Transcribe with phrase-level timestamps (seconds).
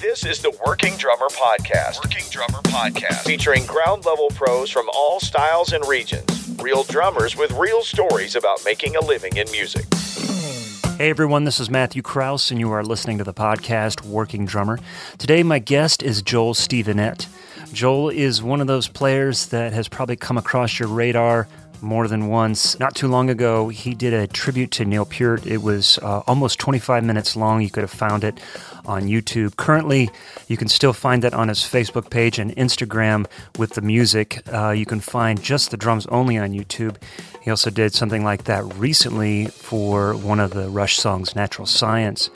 [0.00, 2.02] This is the Working Drummer Podcast.
[2.02, 3.24] Working Drummer Podcast.
[3.24, 6.56] Featuring ground level pros from all styles and regions.
[6.60, 9.84] Real drummers with real stories about making a living in music.
[10.96, 14.80] Hey everyone, this is Matthew Kraus, and you are listening to the podcast Working Drummer.
[15.18, 17.28] Today, my guest is Joel Stevenett.
[17.72, 21.46] Joel is one of those players that has probably come across your radar
[21.82, 22.78] more than once.
[22.78, 25.46] Not too long ago, he did a tribute to Neil Peart.
[25.46, 27.62] It was uh, almost 25 minutes long.
[27.62, 28.40] You could have found it
[28.84, 29.56] on YouTube.
[29.56, 30.10] Currently,
[30.48, 33.26] you can still find that on his Facebook page and Instagram
[33.58, 34.42] with the music.
[34.52, 36.96] Uh, you can find just the drums only on YouTube.
[37.42, 42.30] He also did something like that recently for one of the Rush songs, Natural Science.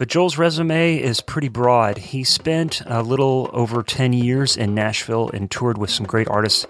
[0.00, 1.98] But Joel's resume is pretty broad.
[1.98, 6.66] He spent a little over 10 years in Nashville and toured with some great artists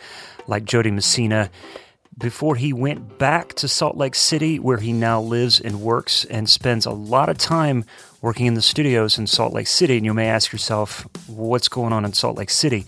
[0.48, 1.48] like Jo Dee Messina
[2.20, 6.48] before he went back to Salt Lake City, where he now lives and works and
[6.48, 7.84] spends a lot of time
[8.20, 9.96] working in the studios in Salt Lake City.
[9.96, 12.84] And you may ask yourself, what's going on in Salt Lake City?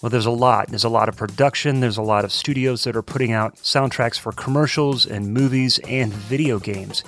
[0.00, 0.68] Well, there's a lot.
[0.68, 1.80] There's a lot of production.
[1.80, 6.12] There's a lot of studios that are putting out soundtracks for commercials and movies and
[6.12, 7.02] video games.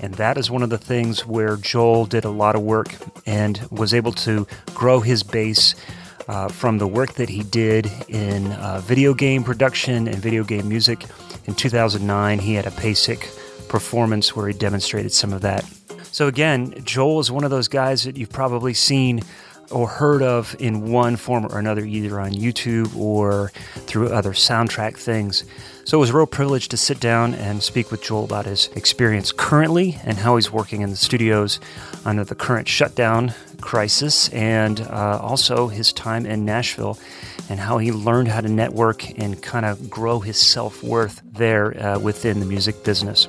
[0.00, 2.94] And that is one of the things where Joel did a lot of work
[3.26, 5.74] and was able to grow his base
[6.28, 10.68] uh, from the work that he did in uh, video game production and video game
[10.68, 11.04] music.
[11.46, 15.64] In 2009, he had a PASIC performance where he demonstrated some of that.
[16.12, 19.20] So, again, Joel is one of those guys that you've probably seen
[19.70, 23.50] or heard of in one form or another, either on YouTube or
[23.86, 25.44] through other soundtrack things.
[25.84, 28.68] So it was a real privilege to sit down and speak with Joel about his
[28.76, 31.60] experience currently and how he's working in the studios
[32.04, 36.98] under the current shutdown crisis, and uh, also his time in Nashville
[37.48, 41.82] and how he learned how to network and kind of grow his self worth there
[41.82, 43.26] uh, within the music business.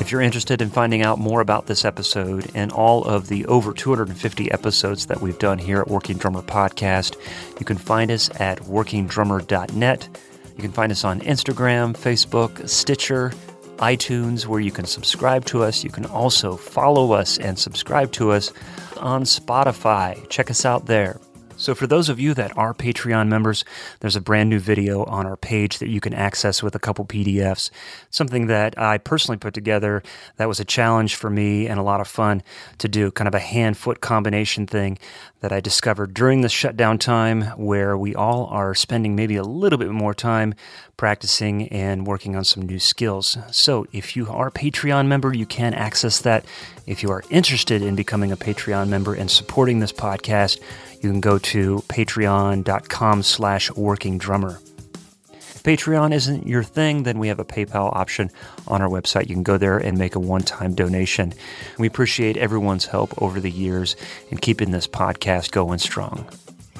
[0.00, 3.74] If you're interested in finding out more about this episode and all of the over
[3.74, 7.16] 250 episodes that we've done here at Working Drummer Podcast,
[7.60, 10.08] you can find us at workingdrummer.net.
[10.56, 13.32] You can find us on Instagram, Facebook, Stitcher,
[13.76, 15.84] iTunes, where you can subscribe to us.
[15.84, 18.52] You can also follow us and subscribe to us
[18.96, 20.26] on Spotify.
[20.30, 21.20] Check us out there.
[21.60, 23.66] So, for those of you that are Patreon members,
[24.00, 27.04] there's a brand new video on our page that you can access with a couple
[27.04, 27.70] PDFs.
[28.08, 30.02] Something that I personally put together
[30.38, 32.42] that was a challenge for me and a lot of fun
[32.78, 34.98] to do, kind of a hand foot combination thing
[35.40, 39.78] that I discovered during the shutdown time where we all are spending maybe a little
[39.78, 40.54] bit more time
[40.96, 43.36] practicing and working on some new skills.
[43.50, 46.46] So, if you are a Patreon member, you can access that.
[46.86, 50.58] If you are interested in becoming a Patreon member and supporting this podcast,
[51.00, 54.60] you can go to patreon.com slash working drummer.
[55.32, 58.30] If Patreon isn't your thing, then we have a PayPal option
[58.66, 59.28] on our website.
[59.28, 61.34] You can go there and make a one time donation.
[61.78, 63.94] We appreciate everyone's help over the years
[64.30, 66.26] in keeping this podcast going strong.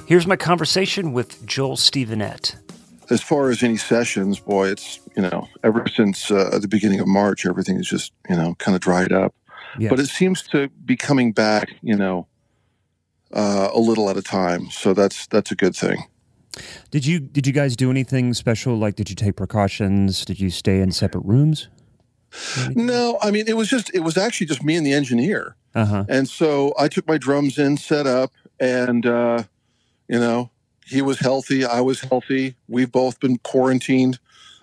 [0.07, 2.55] Here's my conversation with Joel Stevenett.
[3.11, 7.07] As far as any sessions, boy, it's, you know, ever since uh, the beginning of
[7.07, 9.35] March, everything is just, you know, kind of dried up.
[9.77, 9.89] Yes.
[9.89, 12.27] But it seems to be coming back, you know,
[13.33, 14.69] uh, a little at a time.
[14.69, 16.05] So that's that's a good thing.
[16.89, 18.75] Did you did you guys do anything special?
[18.75, 20.25] Like, did you take precautions?
[20.25, 21.69] Did you stay in separate rooms?
[22.75, 26.05] No, I mean it was just it was actually just me and the engineer, uh-huh.
[26.07, 29.43] and so I took my drums in, set up, and uh,
[30.07, 30.49] you know
[30.85, 32.55] he was healthy, I was healthy.
[32.67, 34.19] We've both been quarantined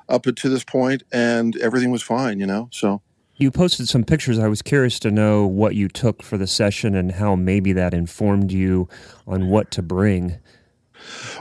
[0.08, 2.40] up to this point, and everything was fine.
[2.40, 3.02] You know, so
[3.38, 4.38] you posted some pictures.
[4.38, 7.94] I was curious to know what you took for the session and how maybe that
[7.94, 8.88] informed you
[9.26, 10.38] on what to bring.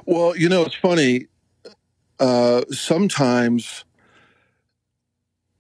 [0.06, 1.26] Well, you know, it's funny.
[2.20, 3.84] Uh, sometimes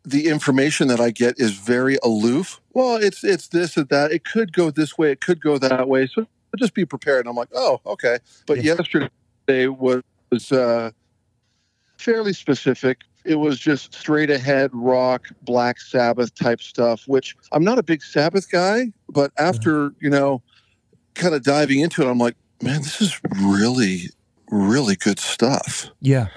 [0.05, 2.61] the information that I get is very aloof.
[2.73, 4.11] Well, it's it's this and that.
[4.11, 5.11] It could go this way.
[5.11, 6.07] It could go that way.
[6.07, 6.27] So
[6.57, 7.21] just be prepared.
[7.21, 8.19] And I'm like, oh, okay.
[8.45, 8.75] But yeah.
[8.75, 10.91] yesterday was uh,
[11.97, 17.77] fairly specific it was just straight ahead rock, Black Sabbath type stuff, which I'm not
[17.77, 20.41] a big Sabbath guy, but after, you know,
[21.13, 24.09] kind of diving into it, I'm like, man, this is really,
[24.49, 25.89] really good stuff.
[25.99, 26.27] Yeah.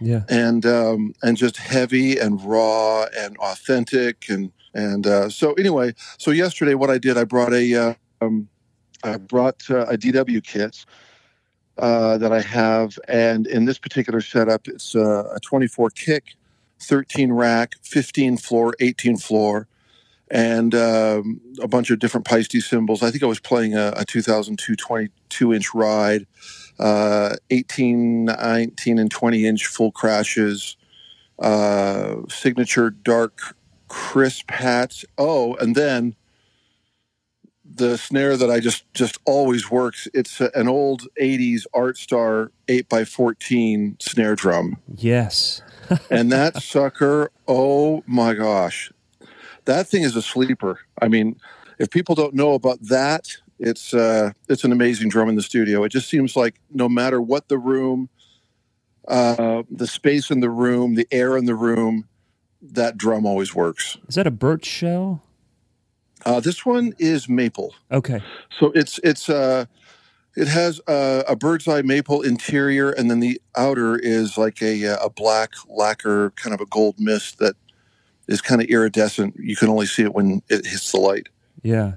[0.00, 0.22] Yeah.
[0.28, 4.26] And, um, and just heavy and raw and authentic.
[4.28, 8.48] And, and, uh, so anyway, so yesterday, what I did, I brought a, uh, um,
[9.02, 10.84] I brought uh, a DW kit
[11.78, 12.98] uh, that I have.
[13.08, 16.34] And in this particular setup, it's uh, a 24 kick,
[16.80, 19.68] 13 rack, 15 floor, 18 floor,
[20.30, 23.02] and um, a bunch of different Paiste cymbals.
[23.02, 26.26] I think I was playing a, a 2002 22 inch ride,
[26.78, 30.76] uh, 18, 19, and 20 inch full crashes,
[31.38, 33.56] uh, signature dark
[33.88, 35.04] crisp hats.
[35.16, 36.16] Oh, and then
[37.76, 40.08] the snare that I just just always works.
[40.14, 44.78] It's an old '80s Artstar eight x fourteen snare drum.
[44.96, 45.62] Yes.
[46.10, 48.92] and that sucker, oh my gosh,
[49.64, 50.80] that thing is a sleeper.
[51.00, 51.38] I mean,
[51.78, 55.84] if people don't know about that, it's uh, it's an amazing drum in the studio.
[55.84, 58.08] It just seems like no matter what the room,
[59.08, 62.08] uh, the space in the room, the air in the room,
[62.60, 63.98] that drum always works.
[64.08, 65.22] Is that a birch shell?
[66.24, 67.74] Uh, this one is maple.
[67.92, 68.22] Okay.
[68.58, 69.66] So it's it's uh,
[70.36, 74.86] it has a, a bird's eye maple interior, and then the outer is like a
[74.86, 77.56] uh, a black lacquer, kind of a gold mist that
[78.28, 79.34] is kind of iridescent.
[79.38, 81.28] You can only see it when it hits the light.
[81.62, 81.94] Yeah.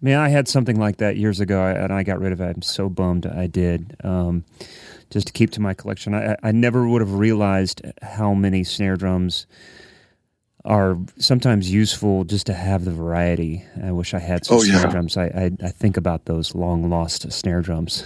[0.00, 2.56] Man, I had something like that years ago, and I got rid of it.
[2.56, 3.96] I'm so bummed I did.
[4.02, 4.44] Um,
[5.10, 6.14] just to keep to my collection.
[6.14, 9.46] I, I never would have realized how many snare drums
[10.64, 13.64] are sometimes useful just to have the variety.
[13.82, 14.90] I wish I had some Oh, snare yeah.
[14.90, 15.16] drums.
[15.16, 18.04] I, I I think about those long lost snare drums.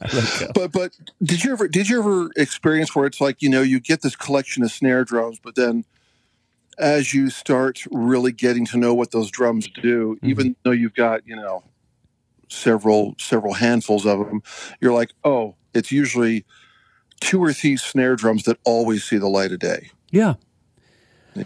[0.00, 0.46] I let go.
[0.54, 0.92] But but
[1.22, 4.14] did you ever did you ever experience where it's like you know you get this
[4.14, 5.84] collection of snare drums, but then
[6.78, 10.28] as you start really getting to know what those drums do, mm-hmm.
[10.28, 11.64] even though you've got you know
[12.48, 14.42] several several handfuls of them,
[14.80, 16.44] you're like, oh, it's usually
[17.20, 19.90] two or three snare drums that always see the light of day.
[20.12, 20.34] yeah.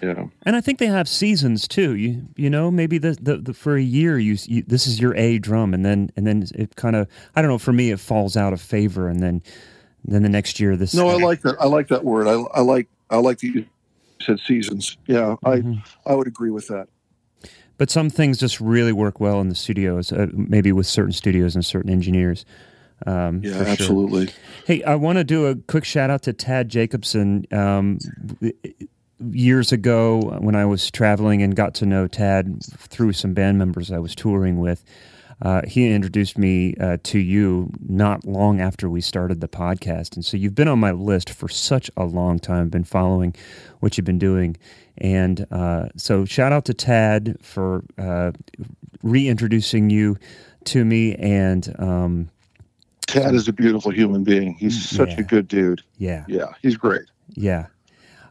[0.03, 0.27] Yeah.
[0.45, 1.95] And I think they have seasons too.
[1.97, 5.15] You you know maybe the, the, the for a year you, you this is your
[5.17, 7.99] A drum and then and then it kind of I don't know for me it
[8.01, 9.43] falls out of favor and then
[10.05, 11.57] then the next year this No, I like that.
[11.61, 12.27] I like that word.
[12.29, 13.65] I, I like I like that you
[14.21, 14.97] said seasons.
[15.07, 15.83] Yeah, Mhm.
[16.07, 16.89] I I would agree with that.
[17.79, 21.55] But some things just really work well in the studios, uh, maybe with certain studios
[21.55, 22.45] and certain engineers.
[23.07, 23.69] Um, Yeah, for sure.
[23.73, 24.29] absolutely.
[24.67, 27.47] Hey, I want to do a quick shout out to Tad Jacobson.
[27.53, 27.99] Um,
[29.33, 33.91] years ago, when I was traveling and got to know Tad through some band members
[33.91, 34.85] I was touring with,
[35.41, 40.15] uh, he introduced me uh, to you not long after we started the podcast.
[40.17, 42.63] And so you've been on my list for such a long time.
[42.63, 43.35] I've been following
[43.81, 44.57] what you've been doing.
[44.97, 48.33] And uh, so shout out to Tad for uh,
[49.05, 50.17] reintroducing you
[50.65, 51.15] to me.
[51.17, 52.31] And um,
[53.07, 54.55] Tad is a beautiful human being.
[54.55, 55.21] He's such Yeah.
[55.21, 55.83] a good dude.
[55.99, 56.25] yeah.
[56.29, 57.03] Yeah, he's great.
[57.35, 57.67] Yeah.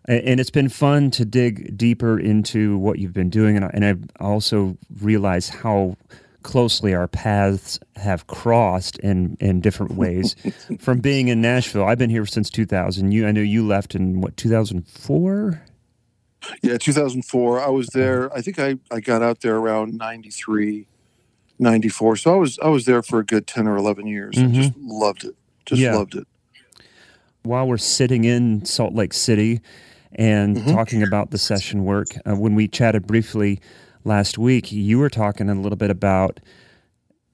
[0.07, 3.57] And it's been fun to dig deeper into what you've been doing.
[3.57, 5.97] And, I, and I've also realized how
[6.43, 10.35] closely our paths have crossed in, in different ways
[10.79, 11.83] from being in Nashville.
[11.83, 13.11] I've been here since 2000.
[13.11, 15.61] You, I know you left in what, 2004?
[16.61, 17.59] Yeah, 2004.
[17.59, 18.33] I was there.
[18.33, 20.87] I think I, I got out there around 93,
[21.59, 22.15] 94.
[22.15, 24.37] So I was I was there for a good 10 or 11 years.
[24.37, 24.55] and Mhm.
[24.55, 25.35] just loved it.
[25.65, 25.95] Just Yeah.
[25.95, 26.25] loved it.
[27.43, 29.59] While we're sitting in Salt Lake City
[30.13, 30.71] and Mhm.
[30.71, 33.59] talking about the session work, uh, when we chatted briefly
[34.03, 36.39] last week, you were talking a little bit about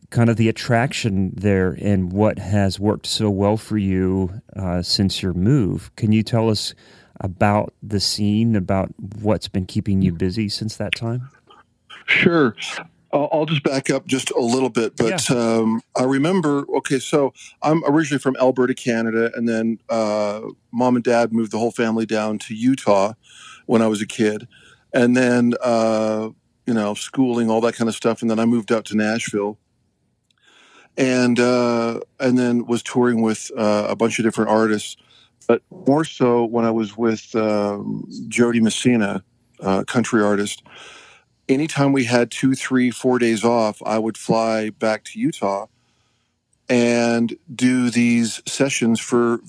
[0.09, 5.23] kind of the attraction there and what has worked so well for you uh, since
[5.23, 5.91] your move.
[5.95, 6.75] Can you tell us
[7.21, 11.29] about the scene, about what's been keeping you busy since that time?
[12.05, 12.55] Sure.
[13.13, 16.65] I'll, just back up just a little bit, but um, I remember.
[16.77, 21.59] Okay, so I'm originally from Alberta, Canada, and then uh, mom and dad moved the
[21.59, 23.13] whole family down to Utah
[23.67, 24.47] when I was a kid,
[24.93, 26.29] and then uh,
[26.65, 29.59] you know schooling, all that kind of stuff, and then I moved out to Nashville,
[30.97, 34.97] and uh, and then was touring with uh, a bunch of different artists,
[35.47, 39.23] but more so when I was with um, Jo Dee Messina,
[39.59, 40.63] uh, country artist
[41.53, 45.67] anytime we had two, three, four days off, I would fly back to Utah
[46.69, 49.39] and do these sessions for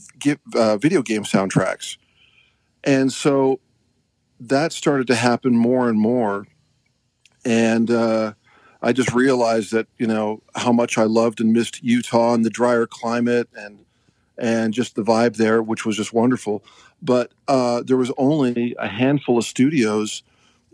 [0.55, 1.97] uh, video game soundtracks.
[2.83, 3.61] And so
[4.41, 6.47] that started to happen more and more.
[7.45, 8.35] And uh,
[8.83, 12.51] I just realized that, you know, how much I loved and missed Utah and the
[12.51, 13.79] drier climate and
[14.37, 16.65] and just the vibe there, which was just wonderful.
[17.01, 20.25] But uh, there was only a handful of studios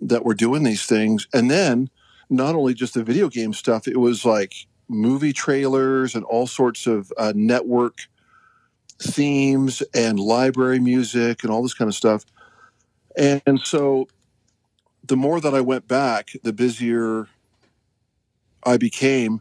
[0.01, 1.27] that were doing these things.
[1.33, 1.91] And then
[2.29, 4.55] not only just the video game stuff, it was like
[4.89, 7.99] movie trailers and all sorts of uh, network
[9.01, 12.25] themes and library music and all this kind of stuff.
[13.17, 14.09] And, and so
[15.05, 17.29] the more that I went back, the busier
[18.63, 19.41] I became.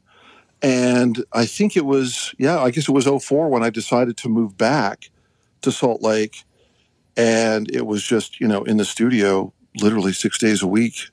[0.62, 4.30] And I think it was, yeah, I guess it was 04 when I decided to
[4.30, 5.10] move back
[5.62, 6.44] to Salt Lake.
[7.16, 11.10] And it was just, you know, in the studio literally six days a week.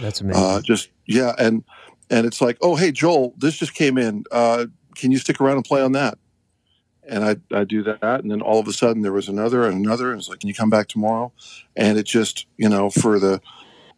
[0.00, 0.42] That's amazing.
[0.42, 1.64] Uh, just yeah, and
[2.10, 4.24] and it's like, oh hey Joel, this just came in.
[4.30, 6.18] Uh, can you stick around and play on that?
[7.08, 9.84] And I I do that, and then all of a sudden there was another and
[9.84, 11.32] another, and it's like, can you come back tomorrow?
[11.76, 13.40] And it just you know for the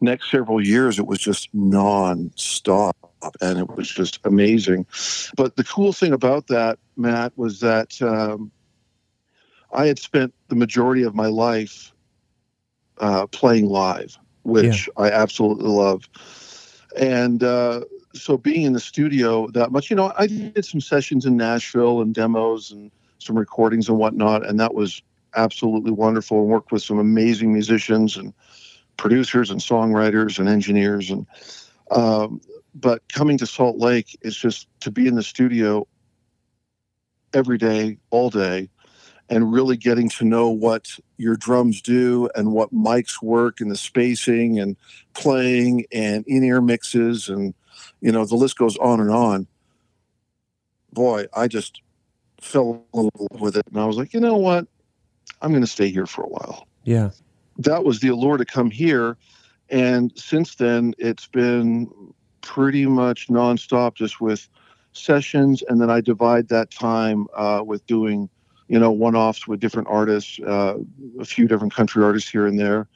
[0.00, 2.96] next several years, it was just non-stop,
[3.40, 4.86] and it was just amazing.
[5.36, 8.50] But the cool thing about that, Matt, was that um,
[9.72, 11.92] I had spent the majority of my life
[13.00, 15.04] uh, playing live, which yeah.
[15.04, 16.08] I absolutely love.
[16.96, 17.82] And uh,
[18.14, 22.00] so being in the studio that much, you know, I did some sessions in Nashville
[22.00, 25.02] and demos and some recordings and whatnot, and that was
[25.36, 26.40] absolutely wonderful.
[26.40, 28.32] And worked with some amazing musicians and
[28.96, 31.10] producers and songwriters and engineers.
[31.10, 31.26] And
[31.90, 32.40] um,
[32.74, 35.86] but coming to Salt Lake is just to be in the studio
[37.32, 38.68] every day, all day,
[39.30, 43.76] and really getting to know what your drums do and what mics work and the
[43.76, 44.76] spacing and
[45.14, 47.54] playing and in-ear mixes and
[48.00, 49.46] you know the list goes on and on.
[50.92, 51.80] Boy i just
[52.40, 54.66] fell in love with it and i was like you know what?
[55.40, 56.66] I'm going to stay here for a while.
[56.84, 57.10] Yeah.
[57.58, 59.16] That was the allure to come here
[59.70, 61.88] and since then it's been
[62.40, 64.48] pretty much nonstop just with
[64.92, 68.28] sessions and then i divide that time uh, with doing
[68.70, 70.76] you know, one offs with different artists, uh,
[71.18, 72.86] a few different country artists here and there.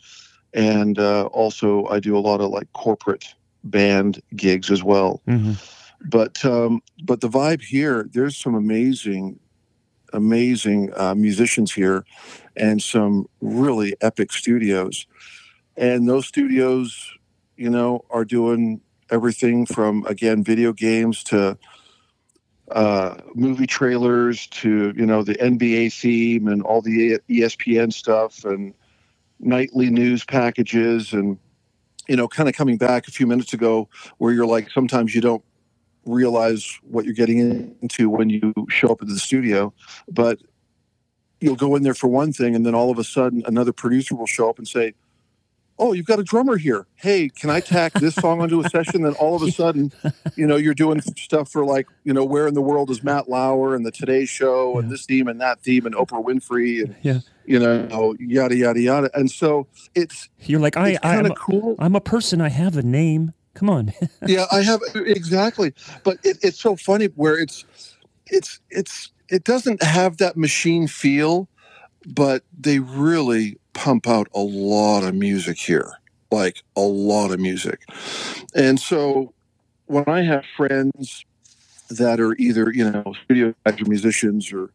[0.55, 5.21] And uh, also, I do a lot of like corporate band gigs as well.
[5.27, 5.55] Mm-hmm.
[6.09, 9.41] But um, but the vibe here, there's some amazing,
[10.13, 12.05] amazing uh, musicians here,
[12.57, 15.09] and some really epic studios.
[15.77, 17.11] And those studios,
[17.57, 21.59] you know, are doing everything from again video games to
[22.71, 28.75] uh, movie trailers to you know the NBA theme and all the ESPN stuff and
[29.41, 31.39] nightly news packages and
[32.09, 35.21] you know kind of coming back a few minutes ago where you're like sometimes you
[35.21, 35.45] don't
[36.07, 39.73] realize what you're getting into when you show up at the studio
[40.09, 40.39] but
[41.41, 44.15] you'll go in there for one thing and then all of a sudden another producer
[44.15, 44.95] will show up and say
[45.79, 46.87] oh, you've got a drummer here.
[46.95, 49.03] Hey, can I tack this song onto a session?
[49.03, 49.93] Then all of a sudden,
[50.37, 53.29] you know, you're doing stuff for like, you know, where in the world is Matt
[53.29, 56.95] Lauer and the Today Show and this theme and that theme and Oprah Winfrey and
[57.03, 57.21] yeah.
[57.45, 59.11] you know, yada yada yada.
[59.15, 61.77] And so it's you're like, I, I'm a, cool.
[61.79, 62.41] I'm a person.
[62.41, 63.33] I have a name.
[63.55, 63.93] Come on.
[64.27, 65.75] yeah, I have exactly.
[66.03, 67.65] But it, it's so funny where it's
[68.27, 71.49] it's it's it doesn't have that machine feel,
[72.07, 75.93] but they really pump out a lot of music here,
[76.31, 77.81] like a lot of music.
[78.55, 79.35] And so
[79.87, 81.25] when I have friends
[81.91, 83.55] that are either, you know, studio
[83.87, 84.71] musicians or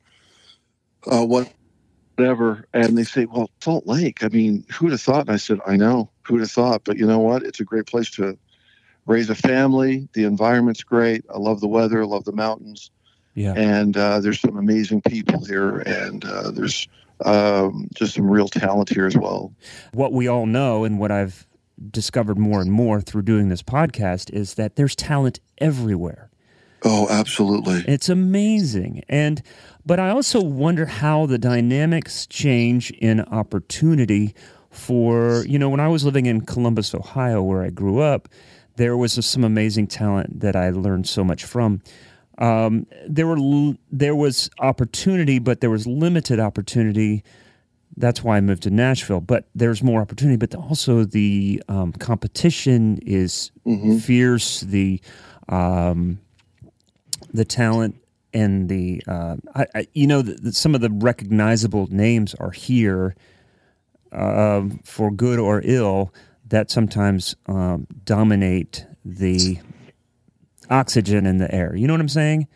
[1.08, 5.22] uh, whatever, and they say, well, Salt Lake, I mean, who'd have thought?
[5.22, 6.84] And I said, I know, who'd have thought?
[6.84, 7.44] But you know what?
[7.44, 8.38] It's a great place to
[9.08, 10.08] raise a family.
[10.14, 11.26] The environment's great.
[11.34, 12.02] I love the weather.
[12.02, 12.92] I love the mountains.
[13.34, 13.54] Yeah.
[13.56, 16.88] And uh, there's some amazing people here, and uh, there's
[17.26, 19.54] um, just some real talent here as well.
[19.94, 21.48] What we all know, and what I've
[21.92, 26.30] discovered more and more through doing this podcast, is that there's talent everywhere.
[26.84, 27.84] Oh, absolutely.
[27.88, 29.04] It's amazing.
[29.10, 29.42] And
[29.86, 34.34] but I also wonder how the dynamics change in opportunity
[34.70, 38.30] for, you know, when I was living in Columbus, Ohio, where I grew up,
[38.76, 41.82] there was some amazing talent that I learned so much from.
[42.40, 47.24] Um, there were there was opportunity, but there was limited opportunity.
[47.98, 49.20] That's why I moved to Nashville.
[49.20, 53.98] But there's more opportunity, but also the um, competition is mm-hmm.
[53.98, 54.62] fierce.
[54.62, 55.02] The
[55.50, 56.20] um,
[57.34, 57.96] the talent
[58.34, 62.52] and the uh, I, I, you know the, the, some of the recognizable names are
[62.52, 63.16] here
[64.12, 66.14] uh, for good or ill
[66.48, 69.60] that sometimes um, dominate the
[70.70, 71.76] oxygen in the air.
[71.76, 72.48] You know what I'm saying?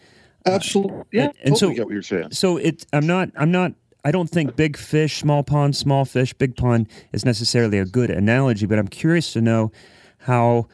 [0.45, 0.99] Absolutely.
[0.99, 1.23] Uh, yeah.
[1.23, 2.31] And, and totally so, get what you're saying.
[2.31, 3.73] So it, I'm not, I'm not,
[4.05, 8.09] I don't think big fish, small pond, small fish, big pond is necessarily a good
[8.09, 9.71] analogy, but I'm curious to know
[10.19, 10.67] how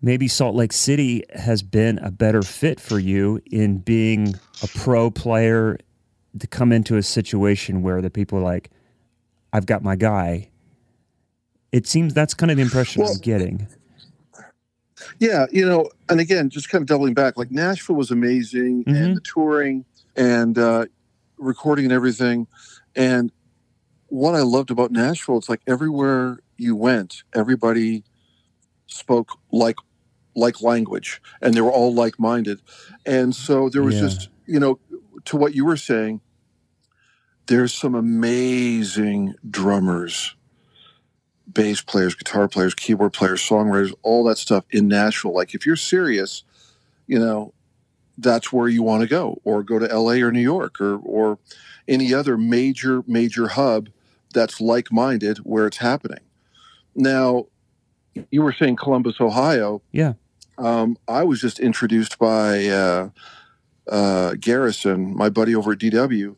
[0.00, 5.10] maybe Salt Lake City has been a better fit for you in being a pro
[5.10, 5.78] player
[6.38, 8.70] to come into a situation where the people are like,
[9.52, 10.50] I've got my guy.
[11.72, 13.66] It seems that's kind of the impression well, I'm getting.
[15.18, 18.94] Yeah, you know, and again, just kind of doubling back, like Nashville was amazing, mm-hmm.
[18.94, 19.84] and the touring
[20.16, 20.86] and uh,
[21.38, 22.46] recording and everything.
[22.94, 23.30] And
[24.08, 28.04] what I loved about Nashville, it's like everywhere you went, everybody
[28.86, 29.76] spoke like
[30.34, 32.60] like language, and they were all like minded.
[33.04, 34.02] And so there was yeah.
[34.02, 34.78] just, you know,
[35.24, 36.20] to what you were saying,
[37.46, 40.36] there's some amazing drummers
[41.56, 45.34] bass players, guitar players, keyboard players, songwriters, all that stuff in Nashville.
[45.34, 46.44] Like if you're serious,
[47.06, 47.54] you know,
[48.18, 51.38] that's where you want to go, or go to LA or New York or or
[51.88, 53.88] any other major major hub
[54.32, 56.20] that's like minded where it's happening.
[56.94, 57.46] Now,
[58.30, 59.82] you were saying Columbus, Ohio.
[59.92, 60.14] Yeah.
[60.58, 63.10] Um, I was just introduced by uh,
[63.90, 66.36] uh, Garrison, my buddy over at DW,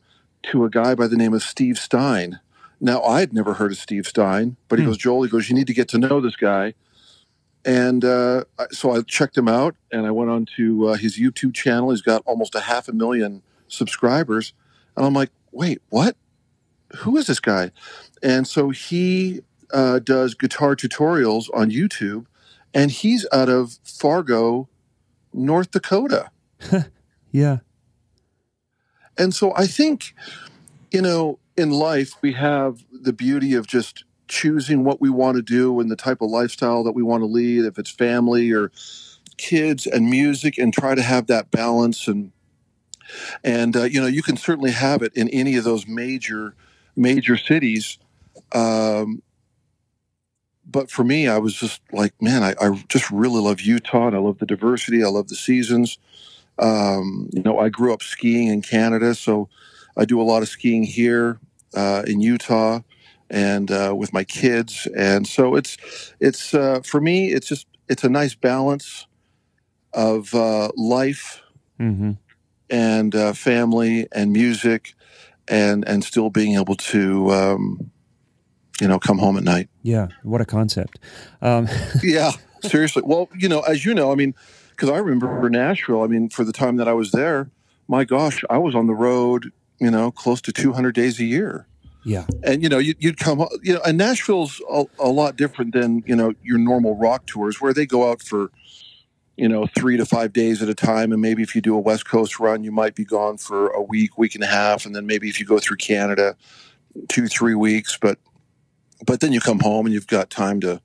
[0.51, 2.41] to a guy by the name of Steve Stine.
[2.81, 4.91] Now, I had never heard of Steve Stine, but he Hmm.
[4.91, 6.75] goes, Joel, he goes, you need to get to know this guy.
[7.65, 11.55] And uh, so I checked him out and I went on to uh, his YouTube
[11.55, 11.91] channel.
[11.91, 14.53] He's got almost a half a million subscribers.
[14.97, 16.17] And I'm like, wait, what?
[16.99, 17.73] Who is this guy?
[18.23, 19.41] And so he
[19.73, 22.27] uh, does guitar tutorials on YouTube
[22.73, 24.69] and he's out of Fargo,
[25.35, 26.31] North Dakota.
[27.31, 27.59] Yeah.
[29.19, 30.15] And so I think,
[30.91, 35.43] you know, in life, we have the beauty of just choosing what we want to
[35.43, 38.71] do and the type of lifestyle that we want to lead, if it's family or
[39.37, 42.07] kids and music, and try to have that balance.
[42.07, 42.31] And,
[43.43, 46.55] and uh, you know, you can certainly have it in any of those major,
[46.95, 47.99] major cities.
[48.53, 49.21] Um,
[50.65, 54.17] but for me, I was just like, man, I, I just really love Utah and
[54.17, 55.03] I love the diversity.
[55.03, 55.99] I love the seasons.
[56.59, 59.49] Um, you know, I grew up skiing in Canada, so
[59.97, 61.41] I do a lot of skiing here
[61.75, 62.81] uh, in Utah
[63.31, 64.87] and uh, with my kids.
[64.97, 65.77] And so it's
[66.21, 69.07] it's uh, for me, it's just it's a nice balance
[69.93, 71.43] of uh, life
[71.81, 72.13] Mm-hmm.
[72.71, 74.95] and uh, family and music,
[75.47, 77.91] and and still being able to um,
[78.81, 79.69] you know come home at night.
[79.83, 80.09] Yeah.
[80.25, 80.99] What a concept.
[81.41, 81.69] Um,
[82.03, 82.33] yeah,
[82.63, 83.03] seriously.
[83.07, 84.35] Well, you know, as you know, I mean,
[84.71, 86.03] because I remember Nashville.
[86.03, 87.49] I mean, for the time that I was there,
[87.87, 89.53] my gosh, I was on the road.
[89.79, 91.67] You know, close to 200 days a year,
[92.05, 92.27] yeah.
[92.43, 93.47] and you know, you'd, you'd come.
[93.63, 97.61] You know, and Nashville's a, a lot different than you know your normal rock tours,
[97.61, 98.51] where they go out for
[99.37, 101.81] you know three to five days at a time, and maybe if you do a
[101.81, 104.97] West Coast run, you might be gone for a week, week and a half, and
[104.97, 106.37] then maybe if you go through Canada,
[107.09, 108.19] two, three weeks, but
[109.07, 110.81] but then you come home and you've got time to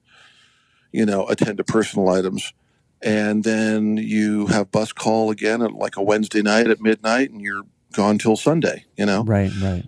[0.92, 2.54] you know attend to personal items
[3.02, 7.42] and then you have bus call again at like a wednesday night at midnight and
[7.42, 7.64] you're
[7.94, 9.52] gone till sunday you know Right.
[9.62, 9.84] Right.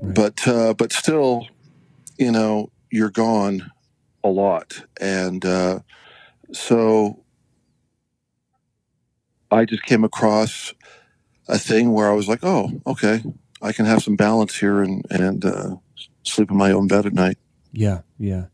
[0.00, 0.14] Right.
[0.14, 1.48] but uh, but still
[2.18, 3.70] you know you're gone
[4.22, 5.80] a lot and uh,
[6.52, 7.22] so
[9.50, 10.74] i just came across
[11.48, 13.22] a thing where i was like oh okay
[13.62, 15.76] i can have some balance here and and uh,
[16.24, 17.38] sleep in my own bed at night
[17.72, 18.46] Yeah, yeah.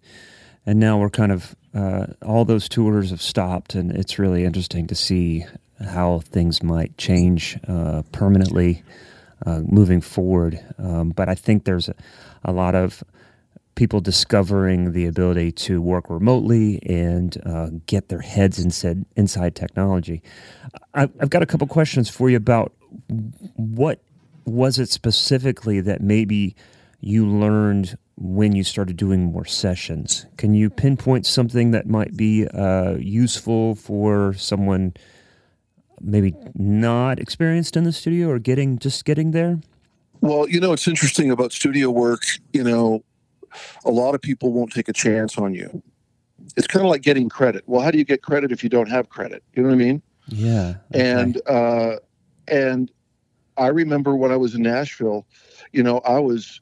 [0.66, 4.87] And now we're kind of uh, all those tours have stopped, and it's really interesting
[4.88, 5.44] to see
[5.85, 8.83] how things might change uh, permanently
[9.44, 10.61] uh, moving forward.
[10.79, 11.94] Um, but I think there's a,
[12.44, 13.03] a lot of
[13.75, 20.22] people discovering the ability to work remotely and uh, get their heads inside inside technology.
[20.94, 22.72] I, I've got a couple questions for you about
[23.57, 24.01] what
[24.44, 26.55] was it specifically that maybe
[27.01, 30.27] you learned when you started doing more sessions.
[30.37, 34.94] Can you pinpoint something that might be uh, useful for someone
[36.01, 39.61] maybe not experienced in the studio or getting just getting there?
[40.20, 42.22] Well, you know, it's interesting about studio work.
[42.53, 43.05] You know,
[43.85, 45.83] a lot of people won't take a chance on you.
[46.57, 47.64] It's kind of like getting credit.
[47.66, 49.42] Well, how do you get credit if you don't have credit?
[49.55, 50.03] You know what I mean?
[50.29, 50.75] Yeah.
[50.94, 51.11] okay.
[51.11, 51.96] And uh,
[52.48, 52.90] and
[53.57, 55.27] I remember when I was in Nashville,
[55.72, 56.61] you know, I was,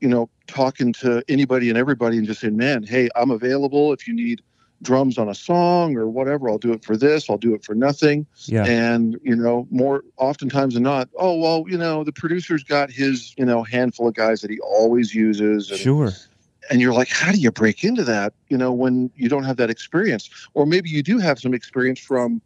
[0.00, 4.06] you know, talking to anybody and everybody and just saying, "Man, hey, I'm available if
[4.06, 4.42] you need
[4.80, 6.48] drums on a song or whatever.
[6.48, 7.28] I'll do it for this.
[7.28, 8.64] I'll do it for nothing." yeah.
[8.64, 13.34] and you know more oftentimes than not oh well you know the producer's got his
[13.36, 16.12] you know handful of guys that he always uses and, Sure.
[16.70, 19.56] and you're like how do you break into that you know when you don't have
[19.56, 22.40] that experience or maybe you do have some experience from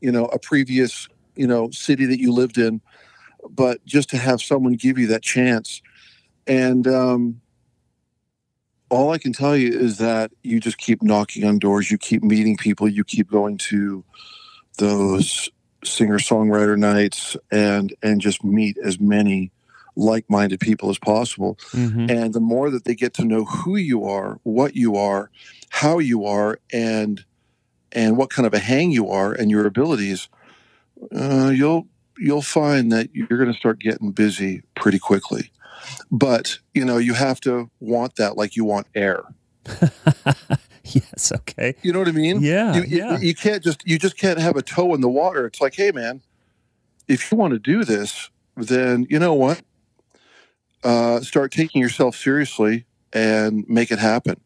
[0.00, 2.80] you know a previous you know city that you lived in
[3.50, 5.82] but just to have someone give you that chance
[6.46, 7.40] and um
[8.90, 12.22] all I can tell you is that you just keep knocking on doors, you keep
[12.22, 14.04] meeting people, you keep going to
[14.78, 15.48] those
[15.82, 19.50] singer songwriter nights and and just meet as many
[19.96, 21.58] like-minded people as possible.
[21.70, 25.30] Hmm and the more that they get to know who you are what you are
[25.70, 27.24] how you are and
[27.92, 30.28] and what kind of a hang you are and your abilities
[31.14, 31.86] uh, you'll
[32.18, 35.50] you'll find that you're going to start getting busy pretty quickly
[36.10, 39.22] but you know you have to want that like you want air
[40.84, 41.32] yes.
[41.34, 41.74] Okay.
[41.82, 42.74] you know what i mean Yeah.
[42.76, 43.18] you, yeah.
[43.18, 45.90] you can't just you just can't have a toe in the water it's like hey
[45.92, 46.20] man
[47.08, 49.62] if you want to do this then you know what
[50.84, 54.38] uh, start taking yourself seriously and make it happen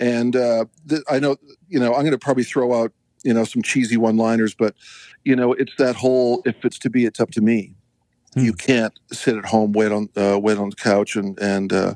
[0.00, 1.36] and uh, th- i know
[1.68, 4.74] you know i'm going to probably throw out you know some cheesy one liners but
[5.24, 7.74] you know it's that whole if it's to be it's up to me
[8.34, 8.40] Hmm.
[8.40, 11.94] you can't sit at home wait on uh, wait on the couch and and uh,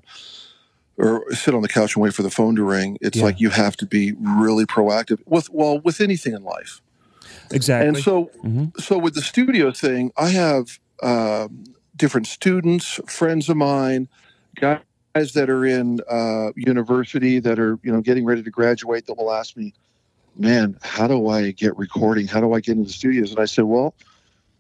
[0.97, 2.97] or sit on the couch and wait for the phone to ring.
[3.01, 3.25] It's Yeah.
[3.25, 6.81] like you have to be really proactive with well with anything in life.
[7.51, 7.89] Exactly.
[7.89, 8.73] And so Mhm.
[8.81, 11.65] so with the studio thing, I have um,
[11.97, 14.09] different students, friends of mine,
[14.61, 19.15] guys that are in uh, university that are you know getting ready to graduate that
[19.19, 19.75] will ask me,
[20.39, 22.27] "Man, how do I get recording?
[22.29, 23.95] How do I get into the studios?" And I said, "Well."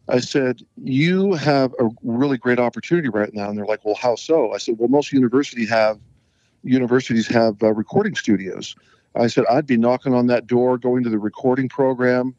[0.09, 4.17] I said, "You have a really great opportunity right now." And they're like, "Well, how
[4.17, 5.99] so?" I said, "Well, most university have
[6.62, 8.75] universities have uh, recording studios."
[9.15, 12.35] I said, "I'd be knocking on that door, going to the recording program.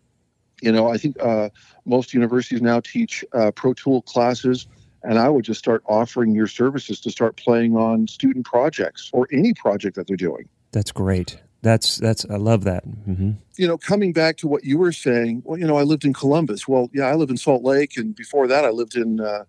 [0.61, 1.49] You know, I think uh,
[1.85, 4.67] most universities now teach uh, Pro Tool classes,
[5.03, 9.27] and I would just start offering your services to start playing on student projects or
[9.31, 11.39] any project that they're doing." That's great.
[11.63, 12.83] That's that's I love that.
[12.83, 16.05] hmm you know, coming back to what you were saying, well, you know, I lived
[16.05, 16.67] in Columbus.
[16.67, 19.43] Well, yeah, I live in Salt Lake, and before that, I lived in uh,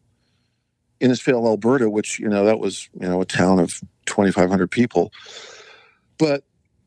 [1.00, 4.70] Innisfail, Alberta, which you know that was you know a town of twenty five hundred
[4.70, 5.12] people.
[6.18, 6.44] But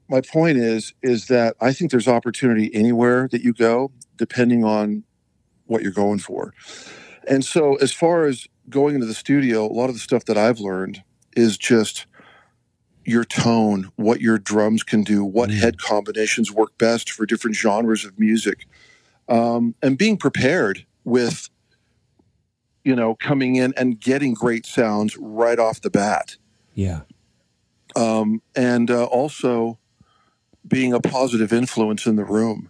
[0.09, 5.03] my point is, is that I think there's opportunity anywhere that you go, depending on
[5.65, 6.53] what you're going for.
[7.27, 10.37] And so, as far as going into the studio, a lot of the stuff that
[10.37, 11.03] I've learned
[11.35, 12.05] is just
[13.07, 15.59] your tone, what your drums can do, what Mm.
[15.59, 18.67] head combinations work best for different genres of music,
[19.29, 21.49] um, and being prepared with,
[22.83, 26.35] you know, coming in and getting great sounds right off the bat,
[26.75, 27.01] Yeah.
[27.95, 29.79] um, and uh, also
[30.67, 32.69] being a positive influence in the room.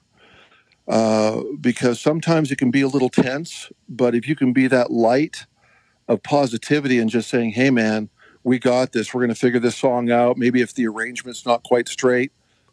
[0.88, 4.92] Uh, because sometimes it can be a little tense, but if you can be that
[4.92, 5.48] light
[6.08, 8.10] of positivity and just saying, "Hey, man,
[8.48, 9.14] we got this.
[9.14, 10.38] We're going to figure this song out.
[10.38, 12.32] Maybe if the arrangement's not quite straight,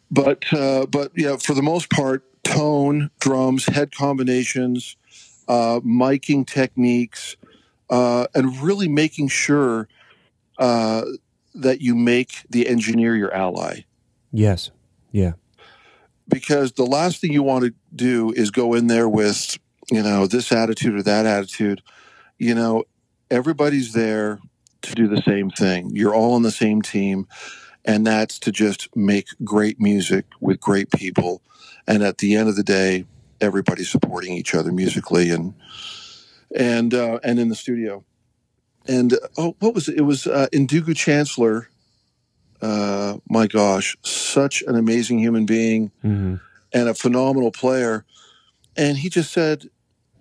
[0.09, 4.95] but uh, but yeah, for the most part, tone, drums, head combinations,
[5.49, 7.35] uh, miking techniques,
[7.89, 9.89] uh, and really making sure
[10.59, 11.03] uh,
[11.53, 13.81] that you make the engineer your ally.
[14.31, 14.71] Yes.
[15.11, 15.33] Yeah.
[16.29, 19.59] Because the last thing you want to do is go in there with
[19.91, 21.81] you know this attitude or that attitude.
[22.39, 22.85] You know,
[23.29, 24.39] everybody's there
[24.85, 25.89] to do the same thing.
[25.93, 27.27] You're all on the same team,
[27.83, 31.41] and that's to just make great music with great people.
[31.87, 33.05] And at the end of the day,
[33.41, 35.53] everybody's supporting each other musically and
[36.55, 38.03] and uh, and in the studio.
[38.87, 39.97] And oh, what was it?
[39.97, 41.67] It was uh, Ndugu Chancler.
[42.61, 46.35] Uh, my gosh, such an amazing human being hmm
[46.75, 48.05] and a phenomenal player.
[48.75, 49.69] And he just said,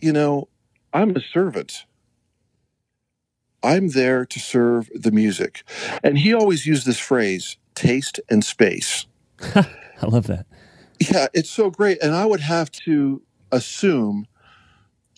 [0.00, 0.48] you know,
[0.92, 1.84] I'm a servant.
[3.64, 5.64] I'm there to serve the music.
[6.02, 9.06] And he always used this phrase, taste and space.
[9.54, 10.46] I love that.
[11.00, 12.02] Yeah, it's so great.
[12.02, 14.26] And I would have to assume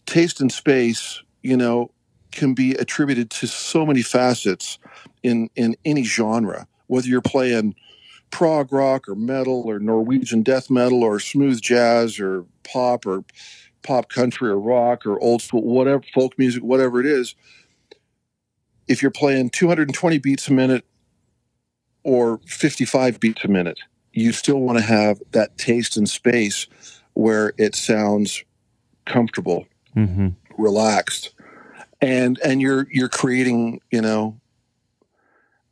[0.06, 1.90] taste and space, you know,
[2.32, 4.78] can be attributed to so many facets
[5.22, 7.74] in in any genre, whether you're playing
[8.30, 13.24] prog rock or metal or Norwegian death metal or smooth jazz or pop or
[13.82, 17.34] pop country or rock or old school, whatever folk music, whatever it is.
[18.88, 20.84] If you're playing 220 beats a minute
[22.04, 23.78] or 55 beats a minute,
[24.12, 26.66] you still want to have that taste and space
[27.14, 28.44] where it sounds
[29.04, 31.34] comfortable, hmm relaxed,
[32.00, 34.40] and and you're you're creating you know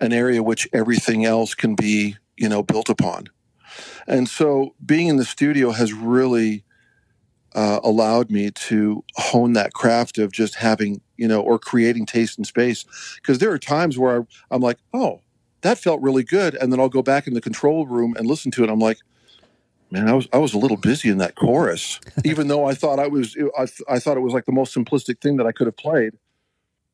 [0.00, 3.28] an area which everything else can be you know built upon.
[4.06, 6.64] And so being in the studio has really
[7.54, 12.38] uh, allowed me to hone that craft of just having you know or creating taste
[12.38, 12.84] and space.
[13.16, 15.20] Because there are times where I, I'm like oh
[15.62, 16.54] that felt really good.
[16.56, 18.70] And then I'll go back in the control room and listen to it.
[18.70, 18.98] I'm like
[19.90, 22.00] man I was I was a little busy in that chorus.
[22.24, 25.20] Even though I thought I was I, I thought it was like the most simplistic
[25.20, 26.14] thing that I could have played.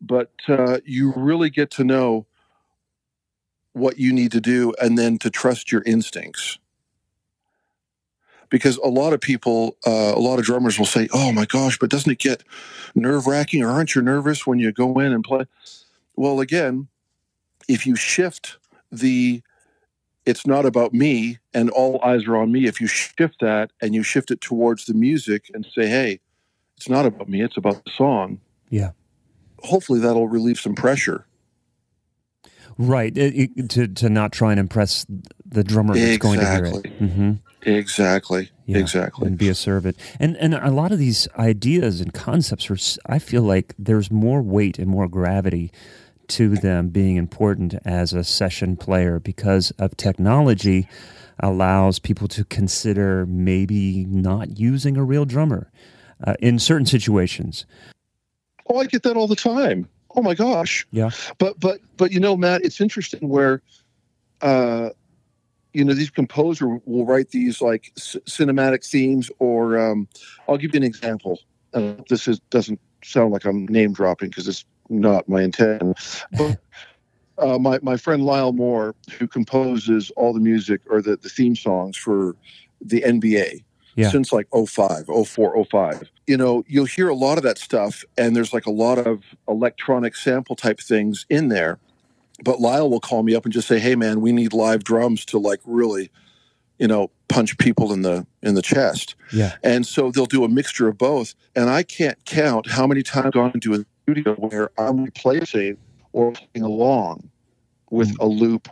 [0.01, 2.27] But uh, you really get to know
[3.73, 6.59] what you need to do and then to trust your instincts
[8.51, 11.79] because a lot of people uh, a lot of drummers will say oh my gosh
[11.79, 12.43] but doesn't it get
[12.95, 15.45] nerve wracking or aren't you nervous when you go in and play
[16.17, 16.89] well again
[17.69, 18.59] if you shift
[18.93, 19.43] the
[20.27, 23.95] it's not about me and all eyes are on me if you shift that and
[23.95, 26.21] you shift it towards the music and say hey
[26.77, 28.91] it's not about me it's about the song Yeah.
[29.63, 31.27] hopefully that'll relieve some pressure
[32.79, 33.17] Right.
[33.19, 35.05] It, it- to to not try and impress
[35.45, 36.87] the drummer that's going to hear it.
[36.87, 37.39] Exactly.
[37.63, 39.97] Exactly Yeah, exactly and be a servant.
[40.19, 42.79] And and a lot of these ideas and concepts are.
[43.13, 45.71] I feel like there's more weight and more gravity
[46.29, 50.89] to them being important as a session player because of technology
[51.41, 55.71] allows people to consider maybe not using a real drummer
[56.25, 57.65] uh, in certain situations.
[58.69, 61.11] oh i get that all the time oh my gosh Yeah.
[61.39, 63.63] but but but you know matt it's interesting where
[64.43, 64.91] uh,
[65.73, 70.09] you know, these composer will write these like c- cinematic themes, or um,
[70.49, 71.39] I'll give you an example.
[71.73, 75.99] Uh, this is doesn't sound like I'm name dropping because it's not my intent.
[76.33, 76.59] But
[77.39, 81.55] uh, my my friend Lyle Moore, who composes all the music or the, the theme
[81.57, 82.37] songs for
[82.81, 83.63] the NBA
[83.95, 84.11] Yeah.
[84.11, 86.11] since like 05, 04, 05.
[86.27, 89.23] You know, you'll hear a lot of that stuff, and there's like a lot of
[89.49, 91.79] electronic sample type things in there.
[92.43, 95.25] But Lyle will call me up and just say, "Hey, man, we need live drums
[95.27, 96.11] to like really,
[96.79, 99.57] you know, punch people in the in the chest." Yeah.
[99.63, 101.35] And so they'll do a mixture of both.
[101.55, 105.77] And I can't count how many times I've gone into a studio where I'm replacing
[106.13, 107.31] or playing along
[107.91, 108.25] with mm.
[108.25, 108.69] a loop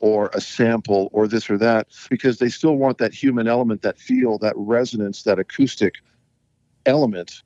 [0.00, 3.98] or a sample or this or that because they still want that human element, that
[3.98, 5.94] feel, that resonance, that acoustic
[6.84, 7.42] element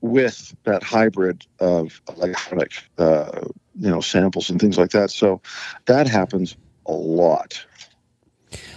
[0.00, 3.40] with that hybrid of electronic, uh,
[3.78, 5.10] you know, samples and things like that.
[5.10, 5.40] So
[5.86, 6.56] that happens
[6.86, 7.64] a lot.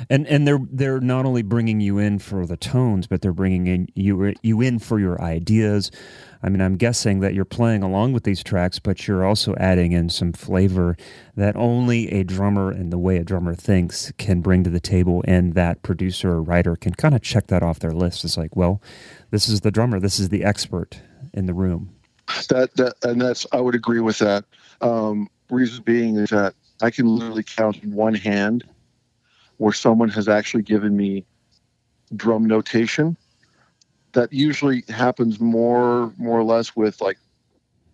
[0.10, 3.68] And and they're they're not only bringing you in for the tones, but they're bringing
[3.68, 5.92] in you you in for your ideas.
[6.44, 9.92] I mean, I'm guessing that you're playing along with these tracks, but you're also adding
[9.92, 10.98] in some flavor
[11.36, 15.24] that only a drummer and the way a drummer thinks can bring to the table,
[15.26, 18.26] and that producer or writer can kind of check that off their list.
[18.26, 18.82] It's like, well,
[19.30, 21.00] this is the drummer, this is the expert
[21.34, 21.90] in the room.
[22.50, 24.46] That that and that's I would agree with that.
[24.82, 28.64] Um, reason being is that I can literally count in one hand
[29.58, 31.26] where someone has actually given me
[32.16, 33.18] drum notation.
[34.14, 37.18] That usually happens more more or less with like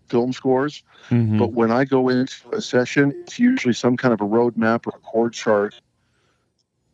[0.07, 0.83] film scores.
[1.09, 1.37] Mhm.
[1.37, 4.93] But when I go into a session, it's usually some kind of a roadmap or
[4.95, 5.75] a chord chart,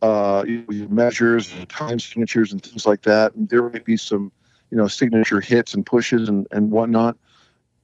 [0.02, 3.36] uh, you know, measures and time signatures and things like that.
[3.36, 4.32] And there might be some,
[4.74, 7.16] you know, signature hits and pushes and, and whatnot.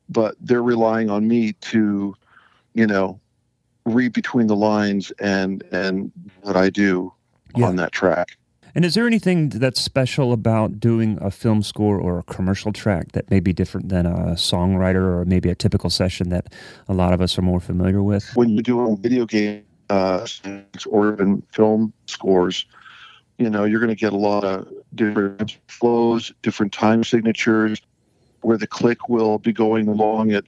[0.10, 2.16] But they're relying on me to,
[2.74, 3.20] you know,
[3.86, 7.14] read between the lines and and what I do
[7.56, 7.68] Yeah.
[7.68, 8.30] on that track.
[8.74, 13.12] And is there anything that's special about doing a film score or a commercial track
[13.12, 16.52] that may be different than a songwriter or maybe a typical session that
[16.88, 18.32] a lot of us are more familiar with?
[18.34, 20.26] when you're doing video game uh,
[20.88, 22.66] or even film scores,
[23.40, 27.82] you know, you're going to get a lot of different flows, different time signatures,
[28.42, 30.44] where the click will be going along at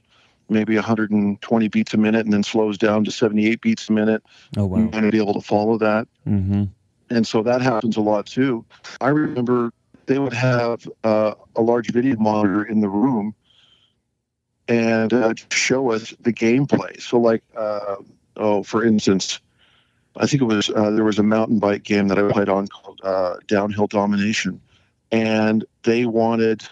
[0.48, 4.22] maybe 120 beats a minute and then slows down to 78 beats a minute.
[4.56, 4.90] Oh, You're wow.
[4.90, 6.06] going to be able to follow that.
[6.24, 6.64] hmm
[7.10, 8.64] And so that happens a lot too.
[9.00, 9.72] I remember
[10.06, 13.34] they would have uh, a large video monitor in the room
[14.68, 17.00] and uh, show us the gameplay.
[17.00, 17.96] So, like, uh,
[18.36, 19.40] oh, for instance,
[20.16, 22.68] I think it was uh, there was a mountain bike game that I played on
[22.68, 24.60] called uh, Downhill Domination,
[25.10, 26.62] and they wanted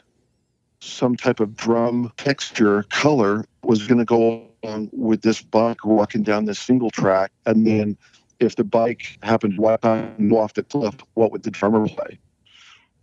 [0.81, 6.22] some type of drum texture color was going to go along with this bike walking
[6.22, 7.96] down this single track, and then
[8.40, 11.50] if the bike happened to wipe out and go off the cliff, what would the
[11.50, 12.18] drummer play?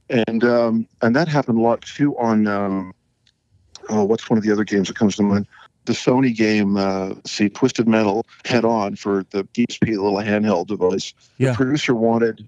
[0.10, 2.93] And um, and that happened a lot too on um,
[3.89, 5.47] oh, what's one of the other games that comes to mind?
[5.88, 11.13] The Sony game, uh, see, Twisted Metal Head On for the PSP, little handheld device.
[11.38, 11.52] Yeah.
[11.52, 12.45] The producer wanted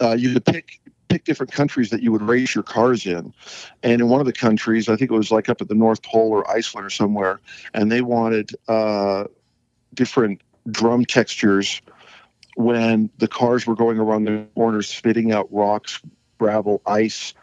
[0.00, 3.34] uh, you to pick pick different countries that you would race your cars in,
[3.82, 6.00] and in one of the countries, I think it was like up at the North
[6.04, 7.40] Pole or Iceland or somewhere,
[7.74, 9.24] and they wanted uh,
[9.92, 11.82] different drum textures
[12.54, 16.00] when the cars were going around the corners, spitting out rocks,
[16.38, 17.34] gravel, ice.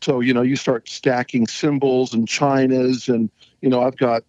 [0.00, 4.24] So you know, you start stacking cymbals and chinas, and you know, I've got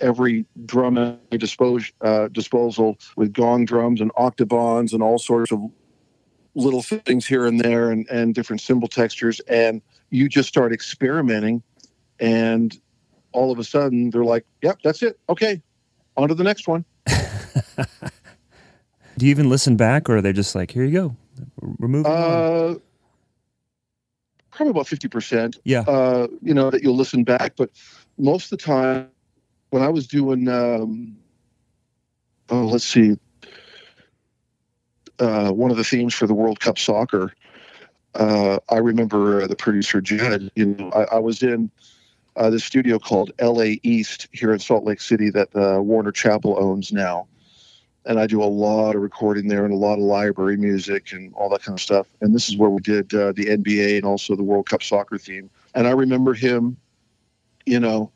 [0.00, 5.60] every drum at dispos- uh, disposal with gong drums and octobans and all sorts of
[6.54, 11.62] little things here and there, and and different cymbal textures, and you just start experimenting,
[12.18, 12.80] and
[13.32, 15.18] all of a sudden they're like, "Yep, that's it.
[15.28, 15.62] Okay,
[16.16, 16.84] on to the next one."
[19.20, 21.16] Do you even listen back, or are they just like, here you go,
[21.82, 22.06] on?
[22.06, 22.74] Uh,
[24.50, 25.58] probably about fifty percent.
[25.64, 25.80] Yeah.
[25.80, 27.70] Uh, you know that you'll listen back, but
[28.16, 29.08] most of the time,
[29.70, 31.16] when I was doing, um,
[32.48, 33.18] oh, let's see,
[35.18, 37.32] uh, one of the themes for the World Cup soccer,
[38.14, 40.50] uh, I remember uh, the producer Jed.
[40.56, 41.70] You know, I, I was in
[42.36, 43.80] uh, studio called L.A.
[43.82, 47.28] East here in Salt Lake City that uh, Warner Chappell owns now
[48.06, 51.32] and I do a lot of recording there and a lot of library music and
[51.34, 52.06] all that kind of stuff.
[52.20, 55.18] And this is where we did uh, the NBA and also the World Cup soccer
[55.18, 55.50] theme.
[55.74, 56.76] And I remember him,
[57.66, 58.10] you know,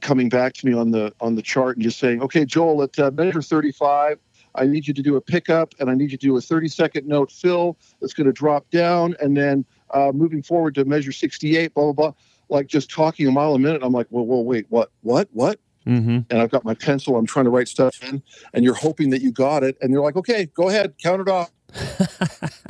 [0.00, 2.98] coming back to me on the on the chart and just saying, "Okay, Joel, at
[2.98, 4.18] uh, measure 35,
[4.54, 6.68] I need you to do a pickup and I need you to do a 30
[6.68, 11.12] second note fill that's going to drop down, and then uh, moving forward to measure
[11.12, 12.12] 68, blah blah blah."
[12.48, 13.82] Like just talking a mile a minute.
[13.82, 16.18] I'm like, "Well, well, wait, what, what, what?" Mm-hmm.
[16.28, 17.16] and I've got my pencil.
[17.16, 20.02] I'm trying to write stuff in, and you're hoping that you got it, and you're
[20.02, 21.50] like, okay, go ahead, count it off,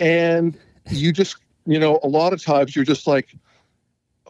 [0.00, 0.58] and
[0.90, 3.36] you just, you know, a lot of times you're just like,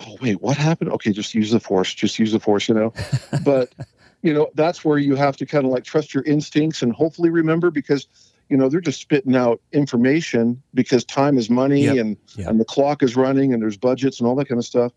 [0.06, 0.90] oh wait, what happened?
[0.92, 2.92] Okay, just use the force, just use the force, you know,
[3.44, 3.74] but
[4.22, 7.28] you know that's where you have to kind of like trust your instincts and hopefully
[7.30, 8.06] remember because
[8.48, 11.96] you know they're just spitting out information because time is money Yep.
[11.96, 12.48] and Yep.
[12.50, 14.92] and the clock is running and there's budgets and all that kind of stuff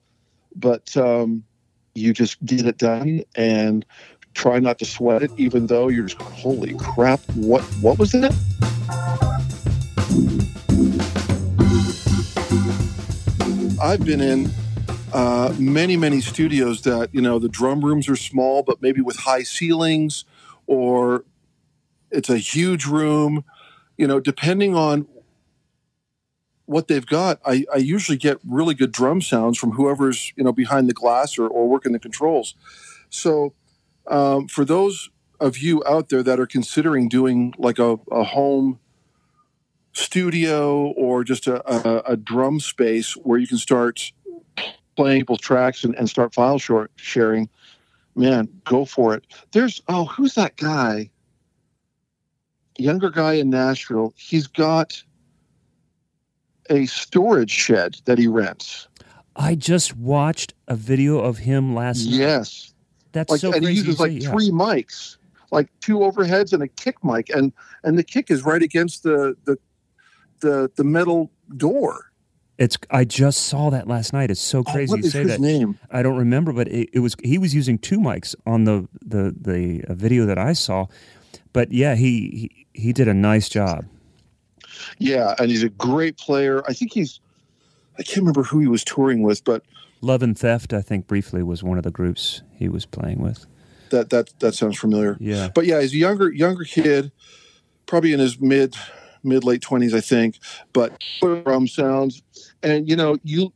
[0.55, 1.43] but um
[1.95, 3.83] you just get it done and
[4.35, 8.35] try not to sweat it even though you're just holy crap what what was that
[13.81, 14.49] i've been in
[15.15, 19.15] uh, many many studios that you know the drum rooms are small but maybe with
[19.19, 20.25] high ceilings
[20.67, 21.23] or
[22.11, 23.45] it's a huge room.
[23.97, 25.07] You know depending on
[26.65, 30.51] what they've got I, I usually get really good drum sounds from whoever's you know
[30.51, 32.55] behind the glass or, or working the controls.
[33.09, 33.53] So
[34.07, 38.79] um, for those of you out there that are considering doing like a, a home
[39.93, 44.11] studio or just a, a, a drum space where you can start
[44.95, 47.49] playing people's tracks and, and start file short sharing
[48.15, 49.25] man go for it.
[49.51, 51.09] There's oh who's that guy?
[52.77, 54.13] Younger guy in nashville.
[54.17, 55.01] He's got
[56.69, 58.87] a storage shed that he rents.
[59.35, 62.15] I just watched a video of him last night.
[62.15, 62.73] yes.
[63.11, 64.29] That's like so and he uses like yeah.
[64.29, 65.17] three mics
[65.51, 67.53] like two overheads and a kick mic and
[67.83, 69.57] and the kick is right against the the
[70.41, 72.11] the, the metal door
[72.57, 72.77] It's.
[72.89, 74.31] I just saw that last night.
[74.31, 75.41] It's so Oh, crazy what is say his that.
[75.41, 78.87] name I don't remember, but it, it was he was using two mics on the
[79.05, 80.87] the the uh, video that I saw.
[81.53, 83.85] But yeah, he he, he did a nice job.
[84.99, 87.19] yeah and he's a great player i think he's
[87.97, 89.63] i can't remember who he was touring with but
[90.01, 93.45] Love and Theft, I think, briefly was one of the groups he was playing with.
[93.89, 95.49] that that that sounds familiar Yeah.
[95.55, 97.11] but yeah he's a younger younger kid
[97.85, 98.75] probably in his mid
[99.25, 100.39] mid late 20s i think
[100.73, 102.21] but drum sounds.
[102.63, 103.51] And you know you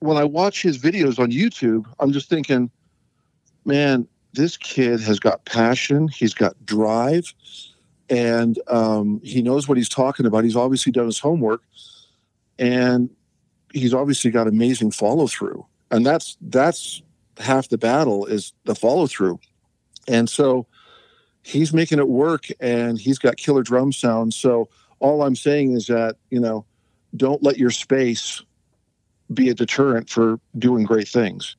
[0.00, 2.70] when i watch his videos on youtube i'm just thinking
[3.64, 6.08] man this kid has got passion.
[6.08, 7.32] He's got drive.
[8.10, 10.42] And um, he knows what he's talking about.
[10.42, 11.62] He's obviously done his homework.
[12.58, 13.10] And
[13.72, 17.02] he's obviously got amazing follow through and that's that's
[17.38, 19.38] half the battle is the follow through
[20.06, 20.66] and so
[21.42, 24.34] he's making it work and he's got killer drum sounds.
[24.34, 24.68] So
[25.04, 26.64] all I'm saying is that, you know,
[27.14, 28.42] don't let your space
[29.34, 31.56] be a deterrent for doing great things.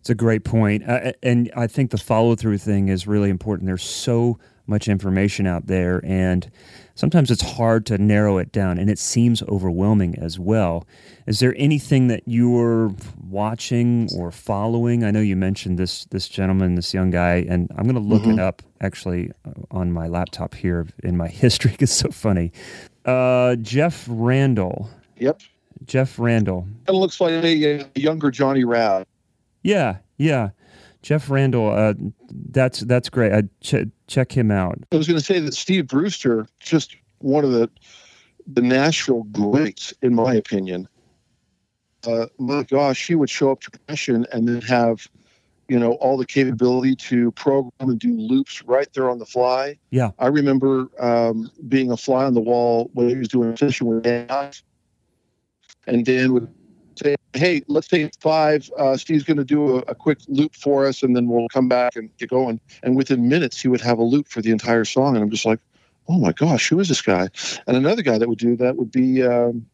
[0.00, 0.82] It's a great point.
[0.88, 3.66] Uh, and I think the follow through thing is really important.
[3.66, 6.50] There's so much information out there, and
[6.94, 10.86] sometimes it's hard to narrow it down, and it seems overwhelming as well.
[11.26, 12.94] Is there anything that you're
[13.28, 15.04] watching or following?
[15.04, 18.26] I know you mentioned this this gentleman, this young guy, and I'm going to look
[18.26, 21.76] it up actually uh, on my laptop here in my history.
[21.80, 22.52] It's so funny.
[23.04, 24.88] Uh, Jeff Randall.
[25.18, 25.40] Yep.
[25.84, 26.66] Jeff Randall.
[26.86, 29.06] It looks like a, a younger Johnny Rabb.
[29.62, 30.50] Yeah, yeah.
[31.02, 31.94] Jeff Randall, uh,
[32.50, 33.32] that's that's great.
[33.32, 34.78] I ch- check him out.
[34.92, 37.70] I was going to say that Steve Brewster, just one of the
[38.46, 40.88] the Nashville greats, in my opinion.
[42.06, 45.06] Uh, my gosh, he would show up to passion and then have,
[45.68, 49.78] you know, all the capability to program and do loops right there on the fly.
[49.90, 50.10] Yeah.
[50.18, 53.86] I remember um, being a fly on the wall when he was doing a session
[53.86, 54.50] with Dan,
[55.86, 56.52] and Dan would
[57.34, 58.70] "Hey, let's take five.
[58.78, 61.68] Uh, Steve's going to do a, a quick loop for us, and then we'll come
[61.68, 64.84] back and get going." And within minutes, he would have a loop for the entire
[64.84, 65.60] song, and I'm just like,
[66.08, 67.28] "Oh my gosh, who is this guy?"
[67.66, 69.66] And another guy that would do that would be, um,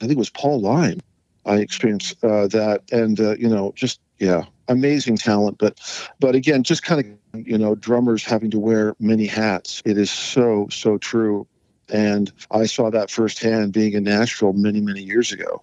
[0.00, 1.00] I think it was Paul Leim.
[1.44, 5.58] I experienced uh, that, and uh, you know, just yeah, amazing talent.
[5.58, 5.80] But,
[6.20, 7.06] but again, just kind of
[7.46, 9.82] you know, drummers having to wear many hats.
[9.84, 11.46] It is so so true,
[11.88, 15.62] and I saw that firsthand being in Nashville many many years ago,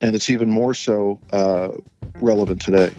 [0.00, 1.70] and it's even more so uh,
[2.20, 2.92] relevant today.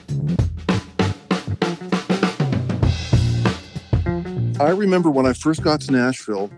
[4.60, 6.52] I remember when I first got to Nashville,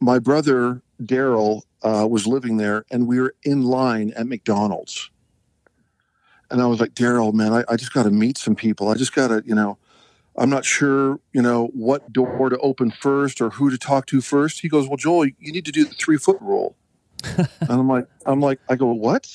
[0.00, 5.10] my brother Daryl uh, was living there, and we were in line at McDonald's.
[6.50, 8.88] And I was like, Daryl, man, I, I just got to meet some people.
[8.88, 9.78] I just got to, you know,
[10.36, 14.20] I'm not sure, you know, what door to open first or who to talk to
[14.20, 14.60] first.
[14.60, 16.76] He goes, Well, Joel, you need to do the three foot rule.
[17.36, 19.28] and I'm like, I'm like, I go, what?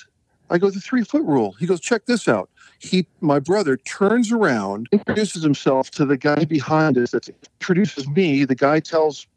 [0.49, 1.53] I go, the three foot rule.
[1.53, 2.49] He goes, check this out.
[2.79, 7.27] He, my brother, turns around, introduces himself to the guy behind us that
[7.59, 8.45] introduces me.
[8.45, 9.27] The guy tells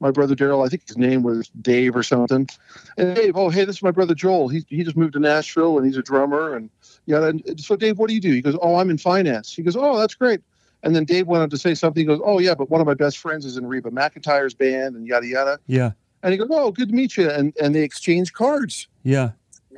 [0.00, 0.64] my brother Daryl.
[0.64, 2.48] I think his name was Dave or something.
[2.96, 4.48] And Dave, oh hey, this is my brother Joel.
[4.48, 6.54] He he just moved to Nashville and he's a drummer.
[6.54, 6.70] And
[7.06, 8.32] yeah, and so Dave, what do you do?
[8.32, 9.54] He goes, oh, I'm in finance.
[9.54, 10.40] He goes, oh, that's great.
[10.82, 12.00] And then Dave went on to say something.
[12.00, 14.96] He goes, oh yeah, but one of my best friends is in Reba McEntire's band
[14.96, 15.58] and yada yada.
[15.66, 15.92] Yeah.
[16.22, 17.30] And he goes, oh, good to meet you.
[17.30, 18.88] And and they exchange cards.
[19.02, 19.30] Yeah.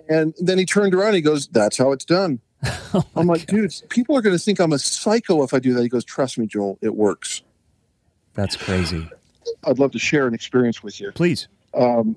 [0.09, 1.09] And then he turned around.
[1.09, 2.41] And he goes, that's how it's done.
[2.93, 3.55] Oh I'm like, God.
[3.57, 5.83] dude, people are going to think I'm a psycho if I do that.
[5.83, 7.43] He goes, trust me, Joel, it works.
[8.35, 9.09] That's crazy.
[9.65, 11.13] I'd love to share an experience with you.
[11.13, 11.47] Please.
[11.73, 12.17] Um,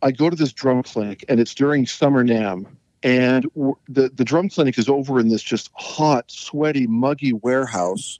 [0.00, 2.66] I go to this drum clinic, and it's during summer NAMM,
[3.02, 8.18] and w- the the drum clinic is over in this just hot, sweaty, muggy warehouse,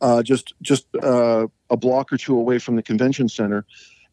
[0.00, 3.64] uh, just just uh, a block or two away from the convention center.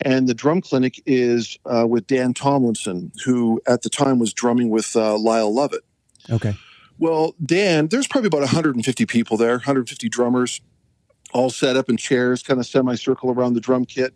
[0.01, 4.69] And the drum clinic is uh, with Dan Tomlinson, who at the time was drumming
[4.69, 5.83] with uh, Lyle Lovett.
[6.29, 6.55] Okay.
[6.97, 10.61] Well, Dan, there's probably about 150 people there, 150 drummers,
[11.33, 14.13] all set up in chairs, kind of semicircle around the drum kit.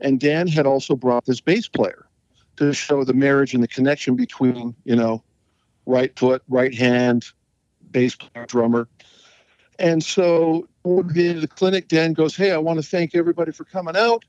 [0.00, 2.06] And Dan had also brought this bass player
[2.56, 5.22] to show the marriage and the connection between, you know,
[5.86, 7.26] right foot, right hand,
[7.90, 8.88] bass player, drummer.
[9.78, 13.14] And so toward the end of the clinic, Dan goes, Hey, I want to thank
[13.14, 14.24] everybody for coming out.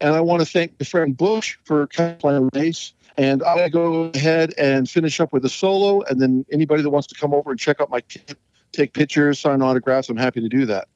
[0.00, 2.92] And I want to thank my friend Butch for playing bass.
[3.18, 6.02] And I go ahead and finish up with a solo.
[6.02, 8.36] And then anybody that wants to come over and check out my kit,
[8.72, 10.88] take pictures, sign autographs, I'm happy to do that.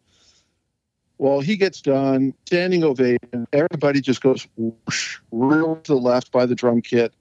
[1.16, 3.46] Well, he gets done, standing ovation.
[3.52, 7.12] Everybody just goes whoosh, real to the left by the drum kit.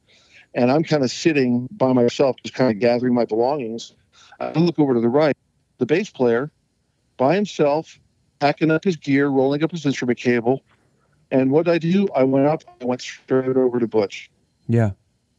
[0.53, 3.93] And I'm kind of sitting by myself, just kind of gathering my belongings.
[4.39, 5.35] I look over to the right.
[5.77, 6.51] The bass player,
[7.17, 7.99] by himself,
[8.39, 10.61] packing up his gear, rolling up his instrument cable.
[11.31, 12.07] And what did I do?
[12.15, 14.29] I went up, I went straight over to Butch.
[14.67, 14.91] Yeah.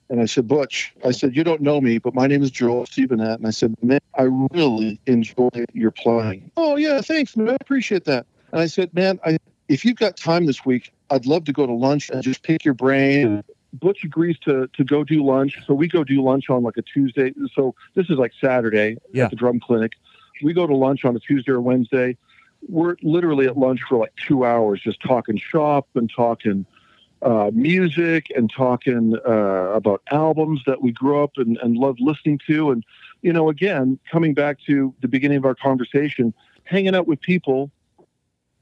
[0.09, 2.85] And I said, Butch, I said, you don't know me, but my name is Joel
[2.87, 3.37] Stevenette.
[3.39, 4.23] And I said, man, I
[4.53, 6.51] really enjoy your playing.
[6.57, 7.51] Oh, yeah, thanks, man.
[7.51, 8.27] I appreciate that.
[8.53, 9.39] And I said, man, I,
[9.69, 12.65] if you've got time this week, I'd love to go to lunch and just pick
[12.65, 13.45] your brain.
[13.73, 15.57] Butch agrees to to go do lunch.
[15.65, 17.33] So we go do lunch on like a Tuesday.
[17.55, 19.25] So this is like Saturday Yeah.
[19.25, 19.93] at the drum clinic.
[20.43, 22.17] We go to lunch on a Tuesday or Wednesday.
[22.69, 26.67] We're literally at lunch for like two hours, just talking shop and talking
[27.23, 32.39] uh, music and talking uh, about albums that we grew up and, and loved listening
[32.47, 32.71] to.
[32.71, 32.85] And,
[33.23, 36.33] you know, again, coming back to the beginning of our conversation,
[36.65, 37.71] hanging out with people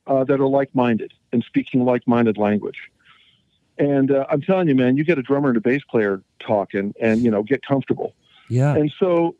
[0.06, 2.90] uh, that are like minded and speaking like minded language.
[3.78, 6.94] And uh, I'm telling you, man, you get a drummer and a bass player talking
[7.00, 8.14] and, you know, get comfortable.
[8.48, 8.74] Yeah.
[8.74, 9.36] And so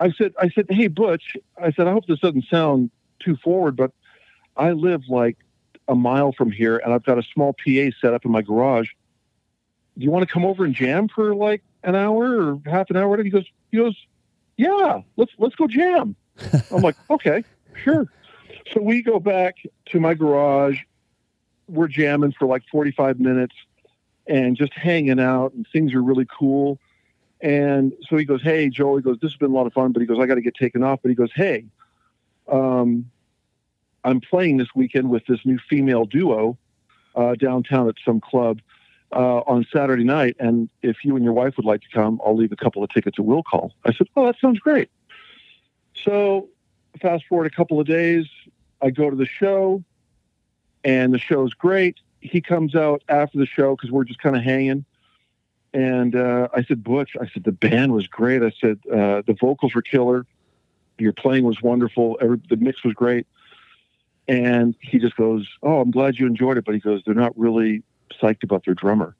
[0.00, 2.90] I said, I said, hey, Butch, I said, I hope this doesn't sound
[3.20, 3.92] too forward, but
[4.56, 5.36] I live like
[5.86, 8.90] a mile from here and I've got a small PA set up in my garage.
[9.96, 12.96] Do you want to come over and jam for like an hour or half an
[12.96, 13.08] hour?
[13.08, 13.24] Whatever?
[13.24, 13.96] He goes, he goes,
[14.56, 16.14] yeah, let's, let's go jam.
[16.70, 17.42] I'm like, okay,
[17.82, 18.06] sure.
[18.72, 19.56] So we go back
[19.86, 20.80] to my garage.
[21.68, 23.54] We're jamming for like 45 minutes
[24.26, 26.78] and just hanging out and things are really cool.
[27.40, 29.92] And so he goes, Hey, Joel, he goes, This has been a lot of fun,
[29.92, 31.00] but he goes, I got to get taken off.
[31.02, 31.64] But he goes, Hey,
[32.48, 33.10] um,
[34.04, 36.56] I'm playing this weekend with this new female duo
[37.14, 38.60] uh, downtown at some club
[39.12, 40.36] uh, on Saturday night.
[40.38, 42.90] And if you and your wife would like to come, I'll leave a couple of
[42.90, 43.72] tickets at will call.
[43.84, 44.90] I said, Oh, that sounds great.
[46.04, 46.48] So
[47.00, 48.26] fast forward a couple of days,
[48.80, 49.82] I go to the show,
[50.84, 51.96] and the show's great.
[52.20, 54.84] He comes out after the show because we're just kind of hanging.
[55.74, 58.42] And uh, I said, Butch, I said, the band was great.
[58.42, 60.26] I said, uh, the vocals were killer.
[60.98, 62.18] Your playing was wonderful.
[62.20, 63.26] Every, the mix was great.
[64.26, 66.64] And he just goes, Oh, I'm glad you enjoyed it.
[66.64, 67.82] But he goes, They're not really
[68.20, 69.16] psyched about their drummer.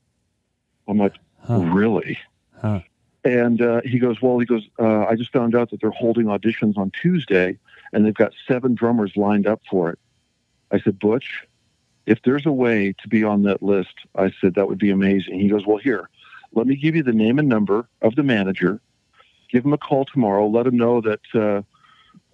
[0.86, 1.60] I'm like, Huh.
[1.60, 2.18] Really?
[2.60, 2.80] Huh.
[3.24, 6.26] And uh, he goes, Well, he goes, uh, I just found out that they're holding
[6.26, 7.58] auditions on Tuesday
[7.92, 9.98] and they've got seven drummers lined up for it.
[10.70, 11.46] I said, Butch,
[12.06, 15.40] if there's a way to be on that list, I said, that would be amazing.
[15.40, 16.08] He goes, Well, here,
[16.52, 18.80] let me give you the name and number of the manager.
[19.50, 20.46] Give him a call tomorrow.
[20.46, 21.62] Let him know that uh,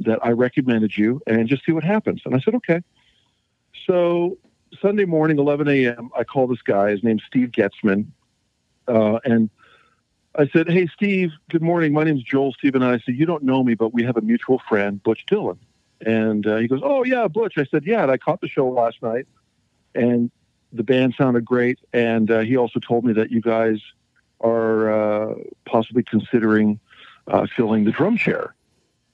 [0.00, 2.22] that I recommended you, and just see what happens.
[2.24, 2.82] And I said, okay.
[3.86, 4.38] So
[4.80, 6.90] Sunday morning, 11 a.m., I call this guy.
[6.90, 8.06] His name's Steve Getzman,
[8.88, 9.50] uh, and
[10.36, 11.32] I said, "Hey, Steve.
[11.50, 11.92] Good morning.
[11.92, 14.20] My name's Joel Steve, and I said, you don't know me, but we have a
[14.20, 15.58] mutual friend, Butch Dillon."
[16.00, 18.68] And uh, he goes, "Oh yeah, Butch." I said, "Yeah." And I caught the show
[18.68, 19.26] last night,
[19.94, 20.30] and
[20.72, 21.78] the band sounded great.
[21.92, 23.80] And uh, he also told me that you guys
[24.40, 25.34] are uh,
[25.66, 26.80] possibly considering
[27.26, 28.54] uh, filling the drum chair.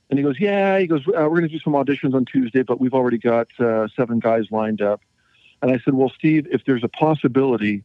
[0.09, 2.63] And he goes, "Yeah." He goes, uh, "We're going to do some auditions on Tuesday,
[2.63, 5.01] but we've already got uh, seven guys lined up."
[5.63, 7.85] And I said, "Well, Steve, if there's a possibility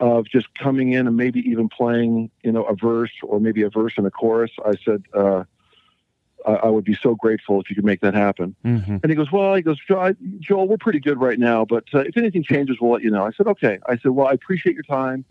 [0.00, 3.70] of just coming in and maybe even playing, you know, a verse or maybe a
[3.70, 5.44] verse and a chorus," I said, uh,
[6.44, 8.54] I, would be so grateful if you could make that happen.
[8.64, 8.98] Mm-hmm.
[9.02, 12.00] And he goes, well, he goes, Joel, Joel we're pretty good right now, but uh,
[12.00, 13.24] if anything changes, we'll let you know.
[13.24, 13.78] I said, okay.
[13.86, 15.24] I said, well, I appreciate your time.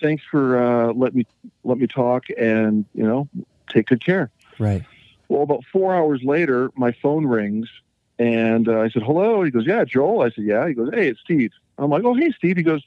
[0.00, 1.26] Thanks for uh, let me
[1.62, 3.28] let me talk, and you know,
[3.70, 4.30] take good care.
[4.58, 4.84] Right.
[5.28, 7.68] Well, about four hours later, my phone rings,
[8.18, 9.42] and uh, I said, hello.
[9.42, 10.22] He goes, yeah, Joel.
[10.22, 10.66] I said, yeah.
[10.68, 11.52] He goes, hey, it's Steve.
[11.78, 12.56] I'm like, oh, hey, Steve.
[12.56, 12.82] He goes,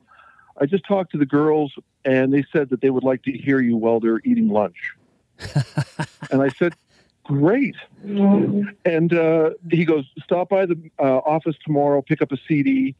[0.61, 1.73] I just talked to the girls,
[2.05, 4.93] and they said that they would like to hear you while they're eating lunch.
[6.31, 6.75] and I said,
[7.23, 7.75] great.
[8.03, 12.95] And uh, he goes, stop by the uh, office tomorrow, pick up a CD.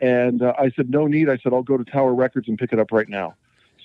[0.00, 1.28] And uh, I said, no need.
[1.28, 3.34] I said, I'll go to Tower Records and pick it up right now.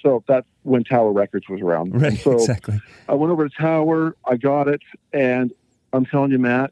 [0.05, 1.99] So that's when Tower Records was around.
[1.99, 2.19] Right.
[2.19, 2.79] so exactly.
[3.09, 5.51] I went over to Tower, I got it, and
[5.93, 6.71] I'm telling you, Matt,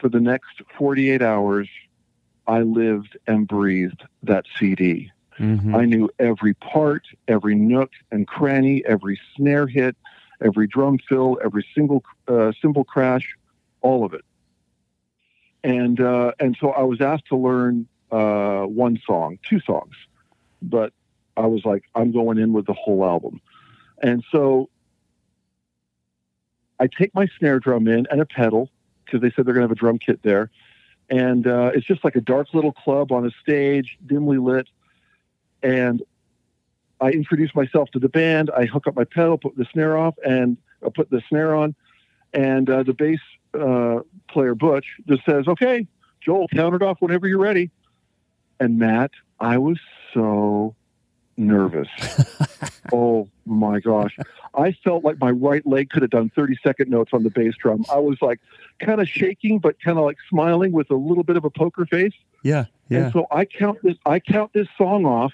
[0.00, 1.68] for the next 48 hours,
[2.48, 5.12] I lived and breathed that CD.
[5.38, 5.76] Mm-hmm.
[5.76, 9.96] I knew every part, every nook and cranny, every snare hit,
[10.42, 13.36] every drum fill, every single uh, cymbal crash,
[13.80, 14.24] all of it.
[15.62, 19.94] And uh, and so I was asked to learn uh, one song, two songs,
[20.60, 20.92] but
[21.36, 23.40] I was like, I'm going in with the whole album.
[24.02, 24.68] And so
[26.78, 28.70] I take my snare drum in and a pedal
[29.04, 30.50] because they said they're going to have a drum kit there.
[31.10, 34.68] And uh, it's just like a dark little club on a stage, dimly lit.
[35.62, 36.02] And
[37.00, 38.50] I introduce myself to the band.
[38.56, 41.74] I hook up my pedal, put the snare off, and I put the snare on.
[42.32, 43.20] And uh, the bass
[43.58, 45.86] uh, player, Butch, just says, okay,
[46.20, 47.70] Joel, count it off whenever you're ready.
[48.58, 49.10] And Matt,
[49.40, 49.78] I was
[50.12, 50.74] so
[51.36, 51.88] nervous.
[52.92, 54.16] oh my gosh.
[54.54, 57.54] I felt like my right leg could have done 30 second notes on the bass
[57.56, 57.84] drum.
[57.92, 58.40] I was like
[58.78, 61.86] kind of shaking, but kind of like smiling with a little bit of a poker
[61.86, 62.12] face.
[62.42, 62.66] Yeah.
[62.88, 63.04] Yeah.
[63.04, 65.32] And so I count this, I count this song off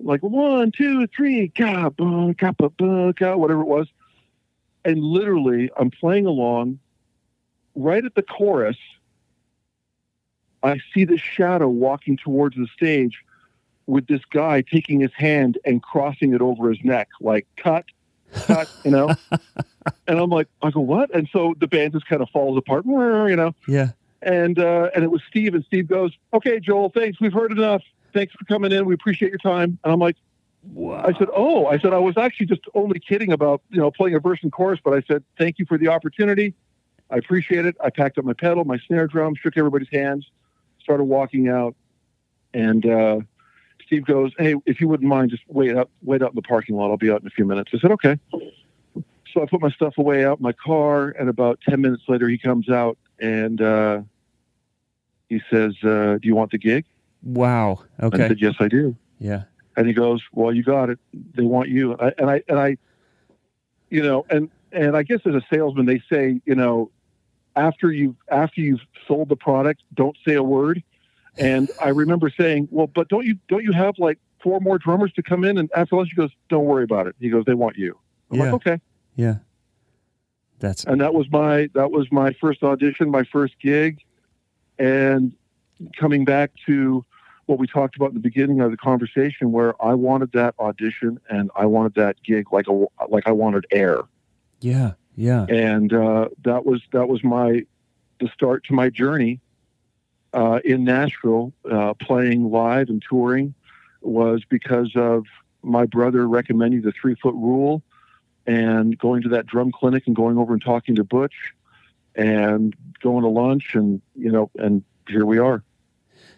[0.00, 3.88] like one, two, three, ga, ba, ga, ba, ba, ga, whatever it was.
[4.84, 6.78] And literally I'm playing along
[7.74, 8.76] right at the chorus.
[10.62, 13.22] I see this shadow walking towards the stage
[13.88, 17.86] with this guy taking his hand and crossing it over his neck, like cut,
[18.46, 19.14] cut, you know.
[20.06, 21.12] and I'm like, I go, what?
[21.14, 23.54] And so the band just kind of falls apart, you know.
[23.66, 23.88] yeah.
[24.20, 27.20] And uh, and it was Steve, and Steve goes, "Okay, Joel, thanks.
[27.20, 27.82] We've heard enough.
[28.12, 28.84] Thanks for coming in.
[28.84, 30.16] We appreciate your time." And I'm like,
[30.72, 31.04] Wow.
[31.06, 34.16] I said, "Oh, I said I was actually just only kidding about you know playing
[34.16, 36.52] a verse and chorus, but I said thank you for the opportunity.
[37.10, 37.76] I appreciate it.
[37.82, 40.28] I packed up my pedal, my snare drum, shook everybody's hands,
[40.82, 41.76] started walking out,
[42.52, 43.20] and uh,
[43.88, 46.76] Steve goes, "Hey, if you wouldn't mind, just wait up, wait out in the parking
[46.76, 46.90] lot.
[46.90, 48.18] I'll be out in a few minutes." I said, "Okay."
[49.32, 52.28] So I put my stuff away out in my car, and about ten minutes later,
[52.28, 54.02] he comes out and uh,
[55.28, 56.84] he says, uh, "Do you want the gig?"
[57.24, 57.80] wow.
[58.00, 58.24] Okay.
[58.24, 59.44] I said, "Yes, I do." Yeah.
[59.76, 60.98] And he goes, "Well, you got it.
[61.34, 62.76] They want you." And I and I, and I
[63.90, 66.90] you know, and and I guess as a salesman, they say, you know,
[67.56, 70.82] after you after you've sold the product, don't say a word.
[71.38, 75.12] And I remember saying, "Well, but don't you don't you have like four more drummers
[75.14, 77.54] to come in?" And after lunch, he goes, "Don't worry about it." He goes, "They
[77.54, 77.98] want you."
[78.30, 78.44] I'm Yeah.
[78.44, 78.80] like, "Okay."
[79.16, 79.36] Yeah.
[80.60, 84.00] That's And that was my that was my first audition, my first gig,
[84.78, 85.32] and
[85.96, 87.04] coming back to
[87.46, 91.18] what we talked about in the beginning of the conversation, where I wanted that audition
[91.30, 94.00] and I wanted that gig like a like I wanted air,
[94.60, 94.92] yeah.
[95.14, 95.46] Yeah.
[95.48, 97.64] and uh, that was that was my
[98.20, 99.40] the start to my journey
[100.32, 103.54] uh, in Nashville, uh, playing live and touring,
[104.00, 105.24] was because of
[105.62, 107.82] my brother recommending the three foot rule,
[108.46, 111.34] and going to that drum clinic and going over and talking to Butch,
[112.14, 115.62] and going to lunch, and you know, and here we are.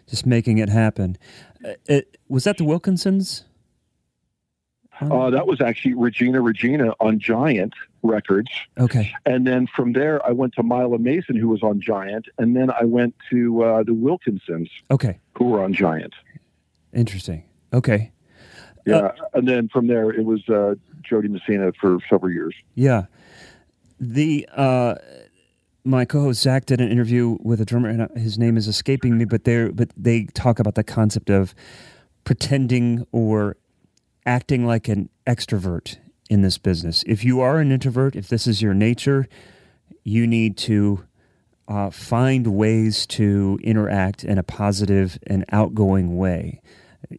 [0.07, 1.17] Just making it happen.
[1.63, 3.43] Uh, it, was that the Wilkinsons?
[5.01, 7.73] Uh, that was actually Regina Regina on Giant
[8.03, 8.49] Records.
[8.79, 9.11] okay.
[9.25, 12.27] And then from there, I went to Mila Mason, who was on Giant.
[12.37, 15.19] And then I went to uh, the Wilkinsons, Okay.
[15.37, 16.13] who were on Giant.
[16.93, 17.43] Interesting.
[17.73, 18.11] Okay.
[18.85, 19.11] Yeah.
[19.33, 22.55] and then from there, it was uh, Jo Dee Messina for several years.
[22.75, 23.05] Yeah.
[23.99, 24.95] The uh
[25.83, 29.17] my co-host Zach did an interview with a drummer, and uh, his name is escaping
[29.17, 29.25] me.
[29.25, 31.53] But they but they talk about the concept of
[32.23, 33.57] pretending or
[34.25, 35.97] acting like an extrovert
[36.29, 37.03] in this business.
[37.07, 39.27] If you are an introvert, if this is your nature,
[40.03, 41.03] you need to
[41.67, 46.61] uh, find ways to interact in a positive and outgoing way.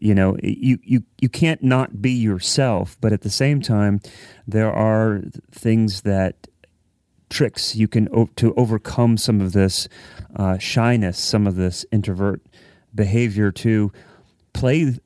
[0.00, 4.00] You know, you, you, you can't not be yourself, but at the same time,
[4.46, 6.48] there are things that
[7.28, 9.88] tricks you can o- to overcome some of this
[10.36, 12.42] uh, shyness, some of this introvert
[12.94, 13.90] behavior to
[14.53, 14.98] play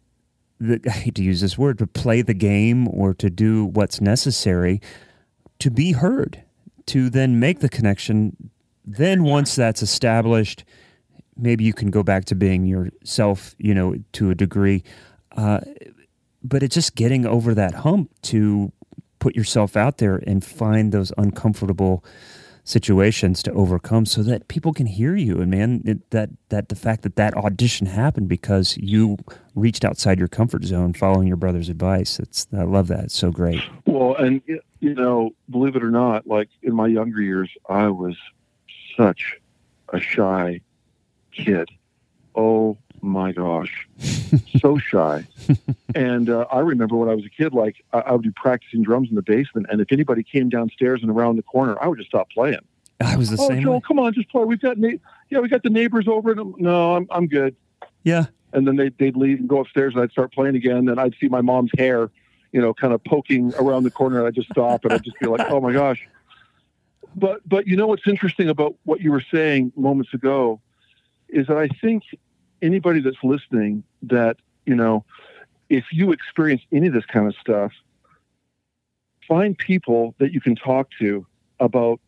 [0.87, 4.81] I hate to use this word, but play the game or to do what's necessary
[5.59, 6.43] to be heard,
[6.87, 8.51] to then make the connection.
[8.85, 10.65] Then once that's established,
[11.37, 14.83] maybe you can go back to being yourself, you know, to a degree.
[15.37, 15.61] Uh,
[16.43, 18.73] but it's just getting over that hump to
[19.19, 22.05] put yourself out there and find those uncomfortable
[22.67, 25.41] situations to overcome so that people can hear you.
[25.41, 29.17] And man it, that that the fact that that audition happened because you
[29.55, 33.05] reached outside your comfort zone following your brother's advice it's i love that.
[33.05, 33.63] It's so great.
[33.87, 34.43] Well and
[34.81, 38.17] you know believe it or not like in my younger years i was
[38.97, 39.37] such
[39.93, 40.61] a shy
[41.33, 41.69] kid.
[42.35, 42.77] Oh
[43.07, 43.89] my gosh,
[44.59, 45.27] so shy.
[45.95, 48.83] and uh, I remember when I was a kid, like I, I, would be practicing
[48.83, 51.99] drums in the basement, and if anybody came downstairs and around the corner, I would
[51.99, 52.61] just stop playing.
[53.01, 53.63] I was the oh, same.
[53.63, 53.83] Joel, way.
[53.87, 54.45] come on, just play.
[54.45, 54.99] We've got na-
[55.31, 56.33] yeah, we got the neighbors over.
[56.33, 57.57] And no, I'm I'm good.
[58.05, 58.27] Yeah.
[58.53, 60.89] And then they they'd leave and go upstairs, and I'd start playing again.
[60.89, 62.11] And I'd see my mom's hair,
[62.53, 65.19] you know, kind of poking around the corner, and I'd just stop, and I'd just
[65.21, 66.07] be like, oh my gosh.
[67.15, 70.61] But but you know what's interesting about what you were saying moments ago
[71.29, 72.05] is that I think
[72.67, 74.37] anybody that's listening that,
[74.67, 75.05] you know,
[75.69, 77.73] if you experience any of this kind of stuff,
[79.27, 81.27] find people that you can talk to
[81.59, 82.01] about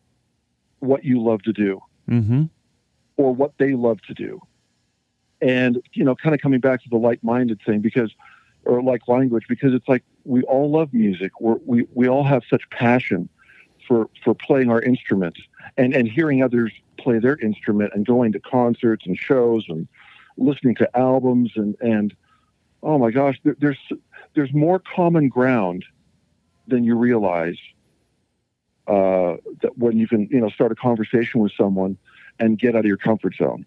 [0.79, 2.43] what you love to do mm-hmm.
[3.17, 4.39] or what they love to do.
[5.41, 8.11] And, you know, kind of coming back to the like minded thing because,
[8.65, 11.31] or like language, because it's like we all love music.
[11.39, 13.29] We're, we, we all have such passion
[13.87, 15.39] for, for playing our instruments
[15.77, 19.87] and, and hearing others play their instrument and going to concerts and shows and
[20.39, 22.15] listening to albums and and
[22.81, 23.79] oh my gosh, there, there's
[24.35, 25.85] there's more common ground
[26.67, 27.57] than you realize.
[28.87, 31.95] Uh, that when you can you know start a conversation with someone
[32.39, 33.63] and get out of your comfort zone,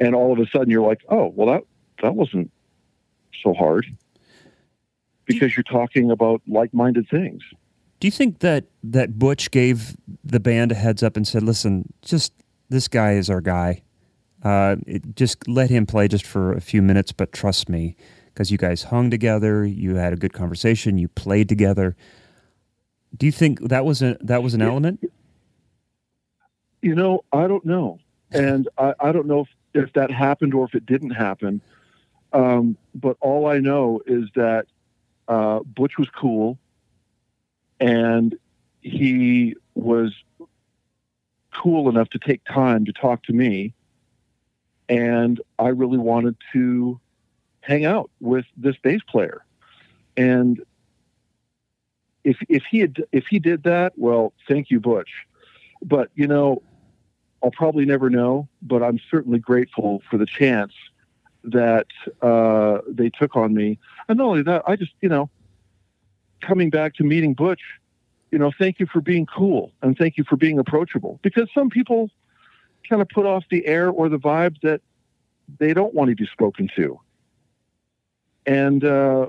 [0.00, 1.62] and all of a sudden you're like, oh well that
[2.02, 2.50] that wasn't
[3.42, 3.86] so hard
[5.26, 7.42] because you're talking about like-minded things.
[8.00, 11.92] Do you think that that Butch gave the band a heads up and said, "Listen,
[12.02, 12.32] just
[12.68, 13.82] this guy is our guy.
[14.42, 18.50] Uh, it, just let him play just for a few minutes, but trust me, because
[18.50, 21.96] you guys hung together, you had a good conversation, you played together.
[23.16, 25.10] Do you think that was a that was an element?
[26.82, 27.98] You know, I don't know,
[28.30, 29.48] and I, I don't know if,
[29.86, 31.60] if that happened or if it didn't happen.
[32.32, 34.66] Um, but all I know is that
[35.28, 36.58] uh, Butch was cool,
[37.80, 38.36] and
[38.82, 40.12] he was
[41.54, 43.72] cool enough to take time to talk to me
[44.88, 47.00] and I really wanted to
[47.60, 49.44] hang out with this bass player.
[50.16, 50.62] And
[52.24, 55.10] if if he had if he did that, well, thank you, Butch.
[55.82, 56.62] But you know,
[57.42, 58.48] I'll probably never know.
[58.62, 60.72] But I'm certainly grateful for the chance
[61.44, 61.86] that
[62.22, 63.78] uh, they took on me.
[64.08, 65.30] And not only that, I just you know,
[66.40, 67.62] coming back to meeting Butch,
[68.30, 71.20] you know, thank you for being cool and thank you for being approachable.
[71.22, 72.10] Because some people
[72.88, 74.80] kind of put off the air or the vibe that
[75.58, 77.00] they don't want to be spoken to.
[78.46, 79.26] And uh,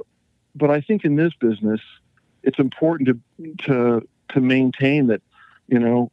[0.55, 1.81] but I think in this business,
[2.43, 5.21] it's important to to to maintain that
[5.67, 6.11] you know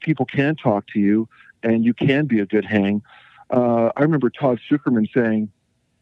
[0.00, 1.28] people can talk to you
[1.62, 3.02] and you can be a good hang.
[3.50, 5.50] Uh, I remember Todd Sucherman saying,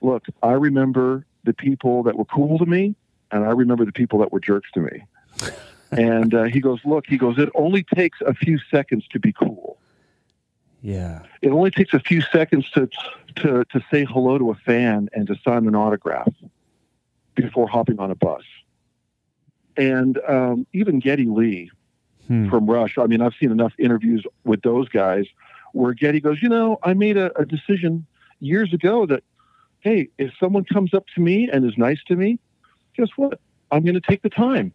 [0.01, 2.95] "Look, I remember the people that were cool to me,
[3.31, 5.05] and I remember the people that were jerks to me."
[5.91, 9.33] and uh, he goes, "Look," he goes, "It only takes a few seconds to be
[9.33, 9.78] cool."
[10.83, 11.23] Yeah.
[11.43, 12.89] It only takes a few seconds to
[13.37, 16.33] to to say hello to a fan and to sign an autograph
[17.35, 18.43] before hopping on a bus.
[19.77, 21.71] And um, even Geddy Lee
[22.27, 22.49] hmm.
[22.49, 22.99] from Rush.
[22.99, 25.27] I mean, I've seen enough interviews with those guys
[25.73, 28.07] where Geddy goes, you know, I made a, a decision
[28.41, 29.23] years ago that,
[29.81, 32.39] hey, if someone comes up to me and is nice to me,
[32.97, 33.41] guess what?
[33.71, 34.73] I'm going to take the time.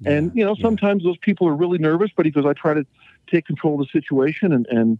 [0.00, 0.62] Yeah, and you know, yeah.
[0.62, 2.84] sometimes those people are really nervous, but he goes, I try to
[3.30, 4.98] take control of the situation and and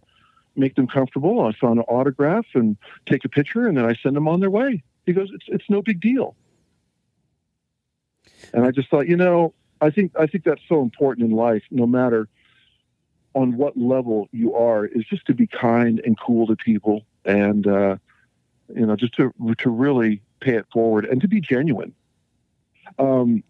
[0.55, 1.41] make them comfortable.
[1.41, 2.77] I sign an autograph and
[3.07, 4.83] take a picture, and then I send them on their way.
[5.05, 6.35] He goes, "It's it's no big deal."
[8.53, 11.63] And I just thought, you know, I think I think that's so important in life,
[11.71, 12.27] no matter
[13.33, 17.67] on what level you are, is just to be kind and cool to people, and
[17.67, 17.97] uh,
[18.73, 21.93] you know, just to to really pay it forward and to be genuine.
[22.99, 23.43] Um,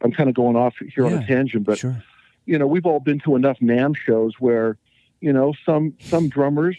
[0.00, 2.02] I'm kind of going off here yeah, on a tangent, but sure.
[2.46, 4.76] you know, we've all been to enough NAMM shows where
[5.24, 6.76] you know, some some drummers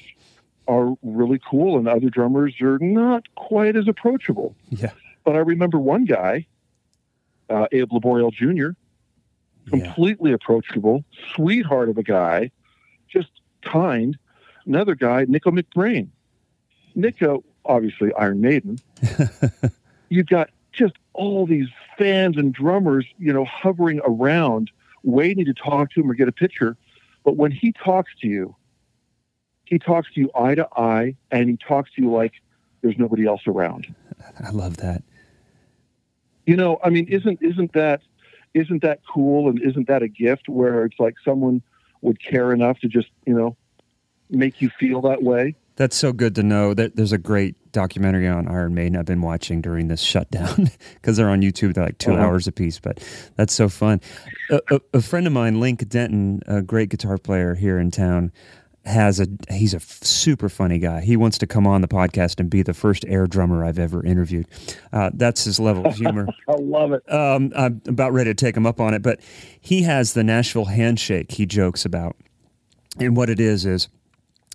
[0.67, 4.55] are really cool and other drummers are not quite as approachable.
[4.69, 4.91] Yeah.
[5.23, 6.45] But I remember one guy,
[7.49, 8.77] uh, Abe Laboriel Jr.,
[9.67, 10.35] completely yeah.
[10.35, 12.51] approachable, sweetheart of a guy,
[13.07, 13.29] just
[13.63, 14.15] kind.
[14.67, 16.09] Another guy, Nicko McBrain.
[16.93, 18.77] Nicko, obviously Iron Maiden.
[20.09, 21.67] You've got just all these
[21.97, 24.69] fans and drummers, you know, hovering around
[25.01, 26.77] waiting to talk to him or get a picture.
[27.25, 28.55] But when he talks to you,
[29.65, 32.33] he talks to you eye to eye and he talks to you like
[32.81, 33.93] there's nobody else around.
[34.39, 35.03] I love that.
[36.45, 38.01] You know, I mean, isn't isn't that
[38.53, 41.63] isn't that cool and isn't that a gift where it's like someone
[42.01, 43.57] would care enough to just, you know,
[44.29, 45.55] make you feel that way?
[45.75, 46.75] That's so good to know.
[46.75, 51.17] That there's a great documentary on Iron Maiden I've been watching during this shutdown because
[51.17, 51.73] they're on YouTube.
[51.75, 52.21] They're like 2 Uh-huh.
[52.23, 53.03] hours a piece, but
[53.35, 54.01] that's so fun.
[54.49, 58.31] A, a, a friend of mine, Link Denton, a great guitar player here in town,
[58.85, 61.01] has a he's a super funny guy.
[61.01, 64.05] He wants to come on the podcast and be the first air drummer I've ever
[64.05, 64.45] interviewed.
[64.93, 66.27] Uh, that's his level of humor.
[66.47, 67.01] I love it.
[67.11, 69.19] um, I'm about ready to take him up on it, but
[69.59, 72.15] he has the Nashville handshake he jokes about.
[72.99, 73.89] And what it is is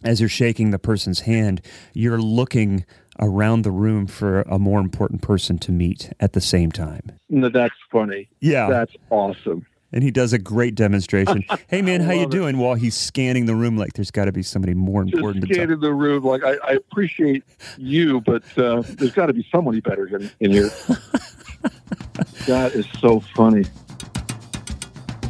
[0.05, 1.61] as you're shaking the person's hand,
[1.93, 2.87] you're looking
[3.21, 7.13] around the room for a more important person to meet at the same time.
[7.29, 8.29] No, that's funny.
[8.41, 8.69] Yeah.
[8.69, 9.67] That's awesome.
[9.93, 11.45] and he does a great demonstration.
[11.69, 12.31] hey man, how you it.
[12.31, 12.59] doing?
[12.59, 15.81] While he's scanning the room like there's got to be somebody more Just important scanning
[15.81, 16.25] the room.
[16.25, 17.45] Like I, I appreciate
[17.77, 20.71] you, but uh, there's got to be somebody better in, in here.
[22.47, 23.65] that is so funny.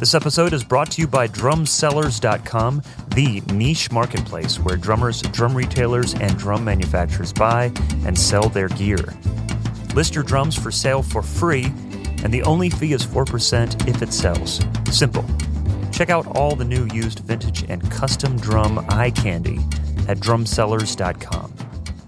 [0.01, 6.15] This episode is brought to you by drumsellers.com, the niche marketplace where drummers, drum retailers,
[6.15, 7.71] and drum manufacturers buy
[8.03, 8.97] and sell their gear.
[9.93, 11.65] List your drums for sale for free,
[12.23, 14.59] and the only fee is 4% if it sells.
[14.91, 15.23] Simple.
[15.91, 19.59] Check out all the new used vintage and custom drum eye candy
[20.07, 21.53] at drumsellers.com.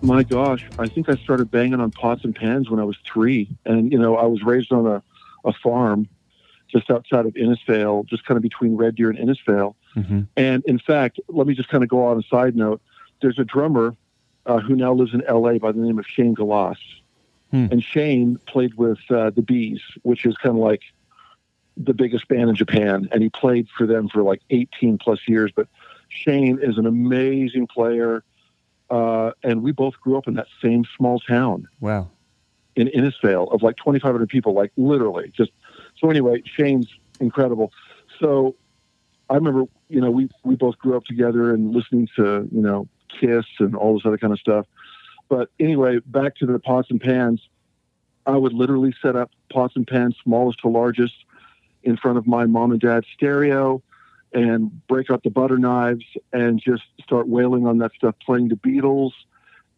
[0.02, 3.56] My gosh, I think I started banging on pots and pans when I was three,
[3.68, 5.04] and you know I was raised on a,
[5.46, 6.10] a farm
[6.74, 9.76] just outside of Innisfail, just kind of between Red Deer and Innisfail.
[9.96, 10.22] Mm-hmm.
[10.36, 12.82] And in fact, let me just kind of go on a side note.
[13.22, 13.96] There's a drummer
[14.48, 16.78] uh, who now lives in LA by the name of Shane Gaalaas.
[17.52, 17.68] Hmm.
[17.72, 20.82] And Shane played with uh, the B'z, which is kind of like
[21.78, 23.08] the biggest band in Japan.
[23.12, 25.52] And he played for them for like 18 plus years.
[25.56, 25.68] But
[26.10, 28.24] Shane is an amazing player.
[28.90, 32.10] Uh, and we both grew up in that same small town Wow.
[32.76, 35.52] in Innisfail of like 2,500 people, like literally just.
[36.04, 36.88] So anyway, Shane's
[37.22, 37.72] incredible.
[38.20, 38.56] So
[39.30, 42.90] I remember, you know, we, we both grew up together and listening to, you know,
[43.08, 44.66] Kiss and all this other kind of stuff.
[45.30, 47.48] But anyway, back to the pots and pans,
[48.26, 51.16] I would literally set up pots and pans, smallest to largest,
[51.84, 53.82] in front of my mom and dad's stereo
[54.34, 58.56] and break out the butter knives and just start wailing on that stuff, playing the
[58.56, 59.12] Beatles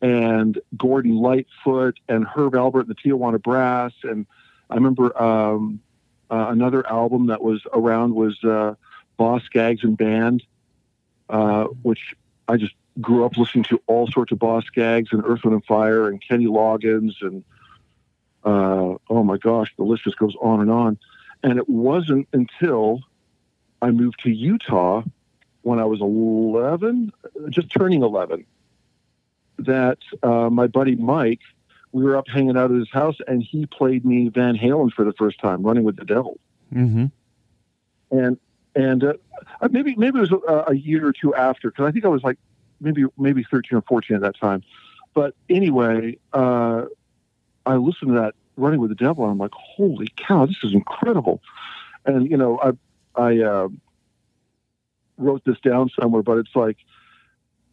[0.02, 3.94] and Gordon Lightfoot and Herb Alpert and the Tijuana Brass.
[4.04, 4.26] And
[4.70, 5.82] I remember um,
[6.30, 8.76] uh, another album that was around was uh,
[9.18, 10.44] Boz Scaggs and Band,
[11.30, 12.16] uh, which
[12.48, 15.66] I just grew up listening to all sorts of Boz Scaggs and Earth, Wind and
[15.66, 17.44] Fire and Kenny Loggins and
[18.46, 21.00] uh, oh my gosh, the list just goes on and on.
[21.44, 23.02] And it wasn't until
[23.82, 25.04] I moved to Utah
[25.64, 27.12] when I was 11,
[27.50, 28.46] just turning 11,
[29.60, 31.42] that uh, my buddy Mike,
[31.96, 35.06] we were up hanging out at his house and he played me Van Halen for
[35.06, 36.38] the first time, Running with the Devil.
[36.74, 37.06] Mm-hmm.
[38.12, 38.38] And
[38.76, 39.14] and uh,
[39.72, 42.22] maybe maybe it was a, a year or two after because I think I was
[42.22, 42.38] like
[42.82, 44.62] maybe maybe 13 or 14 at that time.
[45.14, 46.84] But anyway, uh,
[47.66, 50.74] I listened to that Running with the Devil and I'm like, holy cow, this is
[50.74, 51.41] incredible.
[52.06, 52.72] And you know, I
[53.16, 53.70] I uh,
[55.18, 56.76] wrote this down somewhere, but it's like,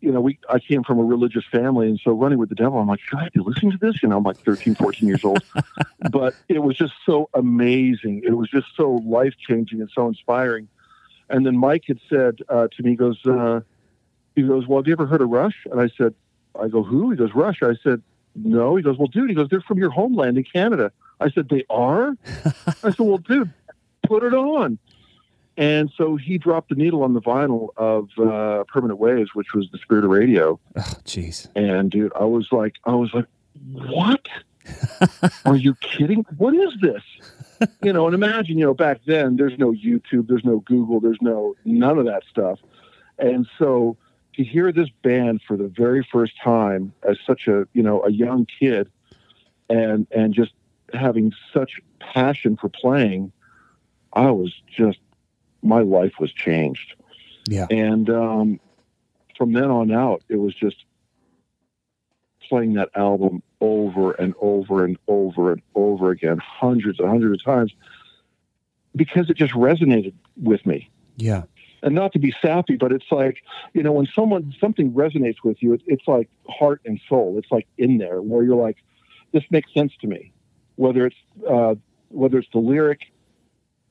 [0.03, 2.79] you know, we I came from a religious family, and so Running with the Devil,
[2.79, 4.03] I'm like, should I be listening to this?
[4.03, 5.43] You know, I'm like 13, 14 years old,
[6.11, 8.23] but it was just so amazing.
[8.25, 10.69] It was just so life changing and so inspiring.
[11.31, 13.61] And then Mike had said uh, to me, he goes, uh,
[14.35, 15.67] he goes, well, have you ever heard of Rush?
[15.71, 16.15] And I said,
[16.61, 17.11] I go, who?
[17.11, 17.63] He goes, Rush.
[17.63, 18.03] I said,
[18.35, 18.77] no.
[18.77, 19.31] He goes, well, dude.
[19.31, 20.91] He goes, they're from your homeland in Canada.
[21.21, 22.17] I said, they are.
[22.83, 23.53] I said, well, dude,
[24.05, 24.79] put it on.
[25.57, 29.69] And so he dropped the needle on the vinyl of uh, Permanent Waves, which was
[29.71, 30.59] the Spirit of Radio.
[30.77, 31.49] Oh, jeez.
[31.55, 33.27] And dude, I was like, I was like,
[33.71, 34.27] what?
[35.45, 36.25] Are you kidding?
[36.39, 37.03] What is this?
[37.83, 41.21] You know, and imagine, you know, back then there's no YouTube, there's no Google, there's
[41.21, 42.59] no none of that stuff.
[43.19, 43.97] And so
[44.35, 48.11] to hear this band for the very first time as such a, you know, a
[48.11, 48.91] young kid
[49.69, 50.53] and and just
[50.93, 53.33] having such passion for playing,
[54.13, 54.99] I was just
[55.63, 56.95] my life was changed.
[57.49, 57.67] Yeah.
[57.71, 58.61] And um,
[59.37, 60.77] from then on out, it was just
[62.49, 67.45] playing that album over and over and over and over again, hundreds and hundreds of
[67.45, 67.73] times,
[68.95, 70.91] because it just resonated with me.
[71.17, 71.43] Yeah.
[71.83, 73.43] And not to be sappy, but it's like,
[73.73, 77.39] you know, when someone, something resonates with you, it, it's like heart and soul.
[77.39, 78.77] It's like in there where you're like,
[79.33, 80.33] this makes sense to me.
[80.77, 81.17] Whether it's,
[81.49, 81.75] uh,
[82.09, 83.01] whether it's the lyric,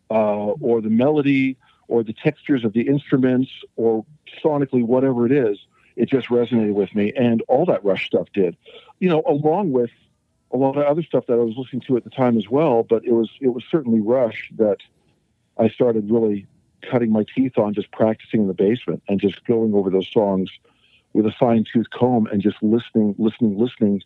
[0.09, 1.57] uh, or the melody
[1.91, 4.05] or the textures of the instruments or
[4.41, 5.57] sonically whatever it is,
[5.97, 7.11] it just resonated with me.
[7.17, 8.55] And all that Rush stuff did,
[8.99, 9.89] you know, along with
[10.53, 12.83] a lot of other stuff that I was listening to at the time as well.
[12.83, 14.77] But it was it was certainly Rush that
[15.59, 16.47] I started really
[16.89, 20.49] cutting my teeth on, just practicing in the basement and just going over those songs
[21.11, 24.01] with a fine tooth comb and just listening, listening, listening.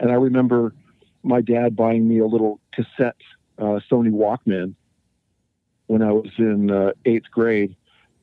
[0.00, 0.72] And I remember
[1.22, 3.20] my dad buying me a little cassette
[3.58, 4.74] uh, Sony Walkman
[5.86, 7.76] when I was in uh, eighth grade,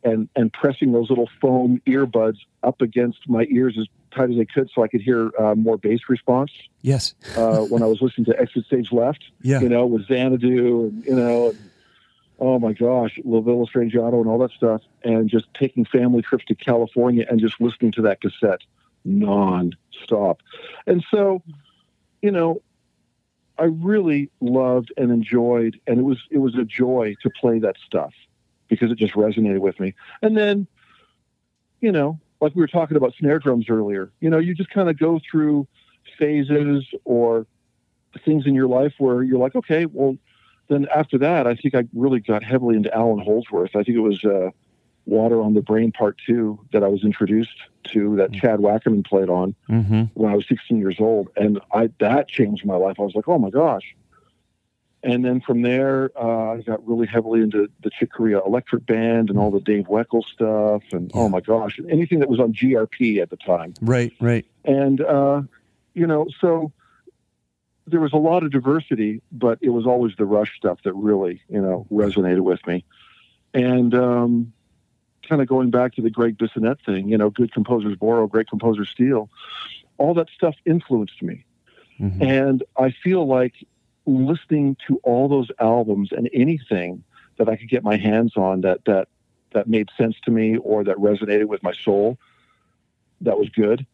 [0.03, 4.45] and and pressing those little foam earbuds up against my ears as tight as I
[4.45, 6.51] could so I could hear uh, more bass response.
[6.81, 7.13] Yes.
[7.37, 9.61] uh, when I was listening to Exit Stage Left, Yeah.
[9.61, 11.57] you know, with Xanadu and you know, and,
[12.39, 16.45] oh my gosh, La Villa Strangiato and all that stuff, and just taking family trips
[16.45, 18.61] to California and just listening to that cassette
[19.05, 20.41] non-stop.
[20.87, 21.41] And so,
[22.21, 22.61] you know,
[23.57, 27.75] I really loved and enjoyed, and it was it was a joy to play that
[27.85, 28.13] stuff
[28.67, 29.93] because it just resonated with me.
[30.21, 30.67] And then,
[31.81, 34.89] you know, like we were talking about snare drums earlier, you know, you just kind
[34.89, 35.67] of go through
[36.17, 37.45] phases or
[38.25, 40.17] things in your life where you're like, okay, well,
[40.69, 43.75] then after that, I think I really got heavily into Allan Holdsworth.
[43.75, 44.49] I think it was uh,
[45.05, 47.55] Water on the Brain Part Two that I was introduced
[47.91, 50.03] to that Chad Wackerman played on Mm-hmm.
[50.13, 52.95] when I was 16 years old, and I that changed my life.
[52.99, 53.95] I was like, oh my gosh.
[55.05, 59.29] And then from there, uh, I got really heavily into the Chick Corea Electric Band
[59.29, 61.21] and all the Dave Weckl stuff, and Yeah.
[61.21, 63.73] oh my gosh, anything that was on GRP at the time.
[63.81, 64.13] Right.
[64.21, 64.45] Right.
[64.63, 65.41] And uh,
[65.93, 66.71] you know, so
[67.85, 71.41] there was a lot of diversity, but it was always the Rush stuff that really,
[71.49, 72.85] you know, resonated with me.
[73.53, 74.53] And um,
[75.27, 78.49] kind of going back to the Gregg Bissonette thing, you know, good composers borrow, great
[78.49, 79.29] composers steal.
[79.97, 81.45] All that stuff influenced me.
[81.99, 82.21] Mhm.
[82.21, 83.53] And I feel like
[84.05, 87.03] listening to all those albums and anything
[87.37, 89.07] that I could get my hands on that that
[89.53, 92.17] that made sense to me or that resonated with my soul,
[93.21, 93.85] that was good.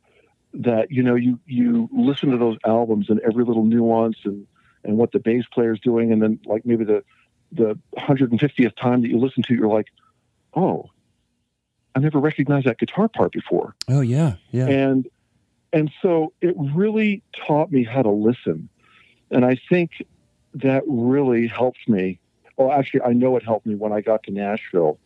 [0.54, 4.48] That you know you you listen to those albums and every little nuance and
[4.84, 7.04] and what the bass player's doing, and then like maybe the
[7.52, 9.88] the 150th time that you listen to, it, you're like,
[10.56, 10.90] oh,
[12.00, 14.36] I never recognized that guitar part before Oh yeah.
[14.52, 14.68] Yeah.
[14.68, 15.08] and
[15.74, 18.70] and so it really taught me how to listen
[19.30, 20.04] and i think
[20.54, 22.20] that really helped me
[22.58, 24.98] well actually i know it helped me when i got to nashville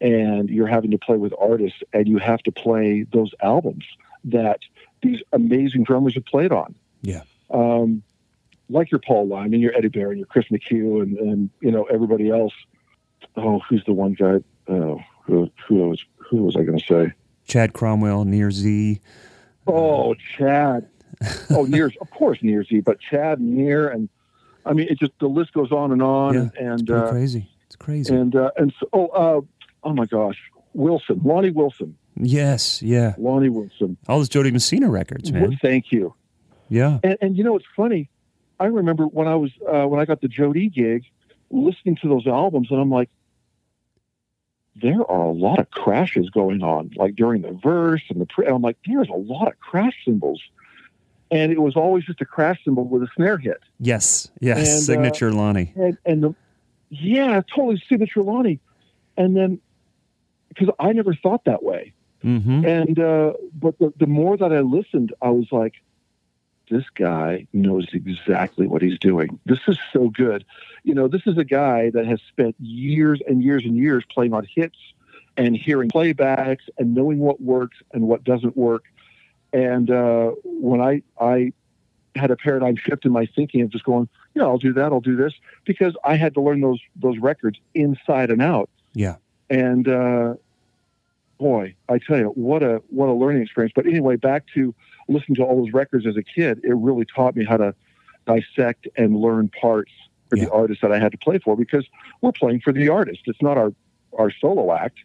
[0.00, 3.84] and you're having to play with artists and you have to play those albums
[4.24, 4.60] that
[5.02, 7.22] these amazing drummers have played on Yeah.
[7.50, 8.02] um,
[8.70, 11.84] like your paul lyman your eddie Bayers, and your chris mchugh and, and you know
[11.84, 12.54] everybody else
[13.36, 17.12] oh who's the one guy oh who, who was who was i going to say
[17.50, 19.00] Chad Cromwell, Nir Z.
[19.66, 20.88] Oh, Chad.
[21.50, 24.08] Oh, Nir, of course, Nir Z, but Chad, Nir, and
[24.64, 27.50] I mean, it just the list goes on and on, Yeah, and Pretty uh, crazy.
[27.66, 28.14] It's crazy.
[28.14, 29.40] and uh, and so, oh, uh,
[29.82, 30.38] oh my gosh,
[30.74, 32.82] Wilson, Lonnie Wilson, yes.
[32.82, 33.14] Yeah.
[33.18, 33.96] Lonnie Wilson.
[34.08, 35.42] All those Jo Dee Messina records, man.
[35.42, 36.14] Well, thank you.
[36.68, 37.00] Yeah.
[37.02, 38.08] And, and you know, it's funny.
[38.60, 41.04] I remember when I was uh, when I got the Jo Dee gig,
[41.50, 43.10] listening to those albums, and I'm like,
[44.80, 48.26] there are a lot of crashes going on, like during the verse and the.
[48.26, 50.40] Pre- and I'm like, there's a lot of crash cymbals,
[51.30, 53.58] and it was always just a crash cymbal with a snare hit.
[53.78, 54.30] Yes.
[54.40, 54.58] Yes.
[54.58, 55.72] And, uh, Signature Lonnie.
[55.76, 56.34] and and the,
[56.90, 58.60] yeah, totally signature Lonnie.
[59.16, 59.60] And then
[60.48, 61.92] because I never thought that way,
[62.24, 62.66] Mm-hmm.
[62.66, 65.74] and uh, but the, the more that I listened, I was like,
[66.70, 69.38] this guy knows exactly what he's doing.
[69.44, 70.44] This is so good.
[70.84, 74.32] You know, this is a guy that has spent years and years and years playing
[74.32, 74.78] on hits
[75.36, 78.84] and hearing playbacks and knowing what works and what doesn't work.
[79.52, 81.52] And uh, when I I
[82.14, 85.00] had a paradigm shift in my thinking of just going, yeah, I'll do that, I'll
[85.00, 85.32] do this,
[85.64, 88.70] because I had to learn those those records inside and out.
[88.94, 89.16] Yeah.
[89.48, 90.34] And uh,
[91.38, 93.72] boy, I tell you, what a what a learning experience.
[93.74, 94.74] But anyway, back to
[95.10, 97.74] listening to all those records as a kid, it really taught me how to
[98.26, 99.92] dissect and learn parts
[100.28, 100.44] for Yeah.
[100.44, 101.86] the artist that I had to play for because
[102.20, 103.22] we're playing for the artist.
[103.26, 103.72] It's not our
[104.18, 104.98] our solo act.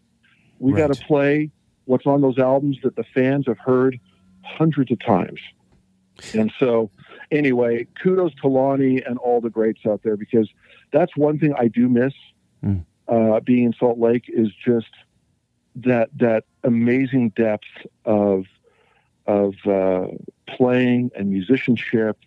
[0.60, 0.88] We Right.
[0.88, 1.52] got to play
[1.86, 4.00] what's on those albums that the fans have heard
[4.42, 5.40] hundreds of times.
[6.34, 6.90] And so,
[7.32, 10.50] anyway, kudos to Lonnie and all the greats out there because
[10.92, 12.14] that's one thing I do miss.
[12.64, 12.84] Mm.
[13.08, 14.90] Uh, being in Salt Lake is just
[15.76, 17.68] that that amazing depth
[18.06, 18.46] of
[19.28, 20.08] of uh,
[20.48, 22.18] playing and musicianship,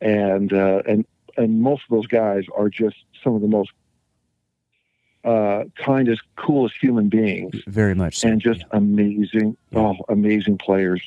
[0.00, 1.06] and uh, and
[1.36, 3.70] and most of those guys are just some of the most
[5.24, 8.28] uh, kindest, coolest human beings Very much so.
[8.28, 9.78] and just amazing, Yeah.
[9.80, 11.02] oh, amazing players.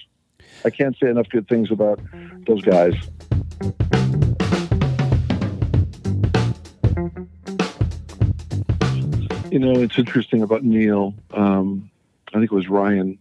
[0.66, 2.00] I can't say enough good things about
[2.46, 2.94] those guys.
[9.50, 11.14] You know, it's interesting about Neil.
[11.32, 11.90] Um,
[12.30, 13.18] I think it was Ryan,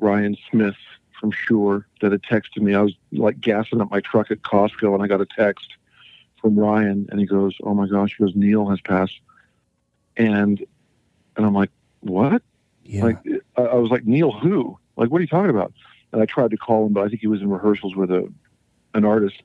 [0.00, 0.76] Ryan Smith
[1.18, 2.74] from Shure that had texted me.
[2.74, 5.74] I was like gassing up my truck at Costco, and I got a text
[6.40, 9.20] from Ryan, and he goes, "Oh my gosh," he goes, "Neil has passed,"
[10.16, 10.64] and
[11.36, 11.70] and I'm like,
[12.00, 12.42] "What?"
[12.84, 13.04] Yeah.
[13.04, 13.18] Like
[13.56, 15.72] I, I was like, "Neil who?" Like, what are you talking about?
[16.12, 18.32] And I tried to call him, but I think he was in rehearsals with a
[18.94, 19.42] an artist.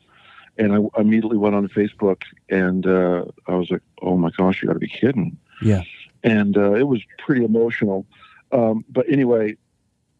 [0.58, 4.68] And I immediately went on Facebook, and uh, I was like, "Oh my gosh, you
[4.68, 5.84] got to be kidding!" yeah.
[6.24, 8.06] and uh, it was pretty emotional.
[8.53, 9.58] Um, but anyway,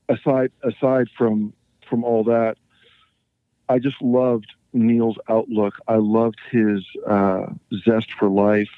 [0.10, 1.54] aside aside from
[1.90, 2.58] from all that,
[3.70, 5.76] I just loved Neil's outlook.
[5.88, 7.48] I loved his uh,
[7.84, 8.70] zest for life.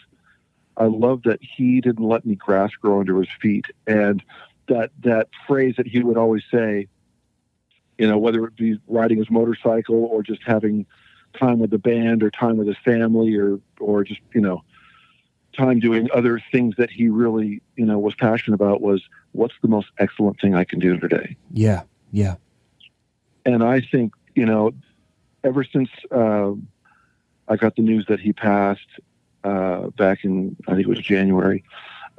[0.77, 4.23] I loved that he didn't let any grass grow under his feet, and
[4.67, 6.87] that that phrase that he would always say,
[7.97, 10.85] you know, whether it be riding his motorcycle or just having
[11.37, 14.63] time with the band or time with his family or or just you know
[15.57, 19.67] time doing other things that he really you know was passionate about was what's the
[19.67, 21.81] most excellent thing I can do today Yeah.
[22.11, 22.35] Yeah.
[23.45, 24.71] and I think you know
[25.43, 26.51] ever since uh,
[27.47, 28.87] I got the news that he passed
[29.43, 31.63] uh, back in I think it was January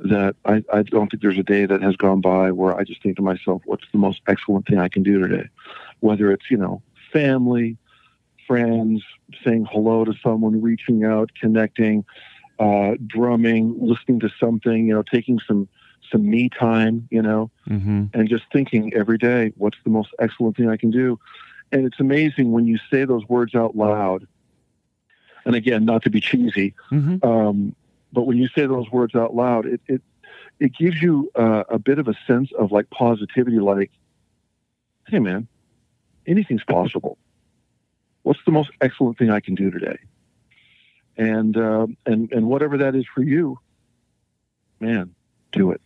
[0.01, 3.03] that I, I don't think there's a day that has gone by where I just
[3.03, 5.49] think to myself what's the most excellent thing I can do today
[6.01, 6.83] whether it's you know
[7.13, 7.77] family
[8.47, 9.03] friends
[9.45, 12.05] saying hello to someone reaching out connecting
[12.59, 15.69] uh, drumming listening to something you know taking some
[16.11, 18.05] some me time you know Mm-hmm.
[18.15, 21.19] and just thinking every day, what's the most excellent thing I can do?
[21.71, 24.27] And it's amazing when you say those words out loud.
[25.45, 27.27] And again, not to be cheesy, Mm-hmm.
[27.29, 27.75] um,
[28.13, 30.03] but when you say those words out loud, it it,
[30.61, 33.91] it gives you uh, a bit of a sense of like positivity, like,
[35.09, 35.47] hey man,
[36.27, 37.19] anything's possible.
[38.23, 39.99] What's the most excellent thing I can do today?
[41.19, 43.59] And uh, and and whatever that is for you,
[44.79, 45.15] man,
[45.53, 45.81] do it,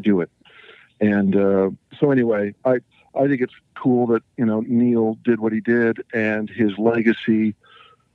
[0.00, 0.30] do it.
[1.00, 1.70] And uh,
[2.00, 2.78] so anyway, I
[3.14, 7.54] I think it's cool that you know Neil did what he did, and his legacy,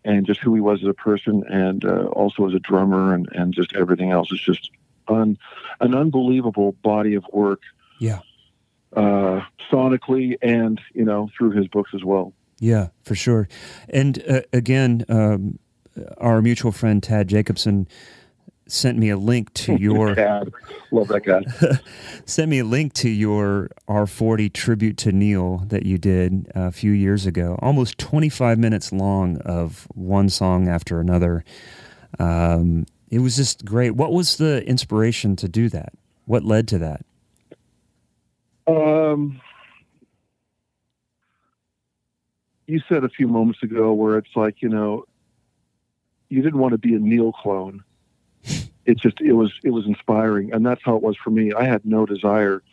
[0.03, 3.27] and just who he was as a person, and uh, also as a drummer, and
[3.33, 4.71] and just everything else is just
[5.07, 5.37] un,
[5.81, 7.61] an unbelievable body of work.
[7.99, 8.19] Yeah.
[8.95, 9.41] Uh,
[9.71, 12.33] sonically, and you know through his books as well.
[12.59, 13.47] Yeah, for sure.
[13.89, 15.59] And uh, again, um,
[16.17, 17.87] our mutual friend Tad Jacobson
[18.67, 20.51] sent me a link to your Tad,
[20.91, 21.41] love that guy.
[22.25, 26.91] sent me a link to your R40 tribute to Neil that you did a few
[26.91, 27.57] years ago.
[27.61, 31.43] Almost 25 minutes long of one song after another.
[32.19, 33.91] Um, it was just great.
[33.91, 35.93] What was the inspiration to do that?
[36.25, 37.05] What led to that?
[38.67, 39.39] Um,
[42.65, 45.05] you said a few moments ago where it's like you know,
[46.29, 47.83] you didn't want to be a Neil clone.
[48.85, 51.51] It just it was it was inspiring, and that's how it was for me.
[51.53, 52.63] I had no desire.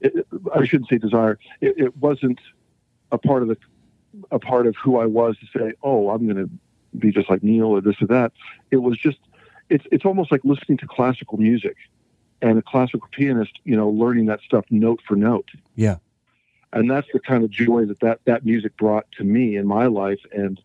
[0.00, 1.38] It, I shouldn't say desire.
[1.60, 2.40] It, it wasn't
[3.10, 3.56] a part of the
[4.30, 6.50] a part of who I was to say, oh, I'm going to
[6.98, 8.32] be just like Neil or this or that.
[8.70, 9.18] It was just
[9.70, 11.76] it's it's almost like listening to classical music
[12.42, 15.48] and a classical pianist, you know, learning that stuff note for note.
[15.76, 15.96] Yeah.
[16.72, 19.86] And that's the kind of joy that that, that music brought to me in my
[19.86, 20.60] life and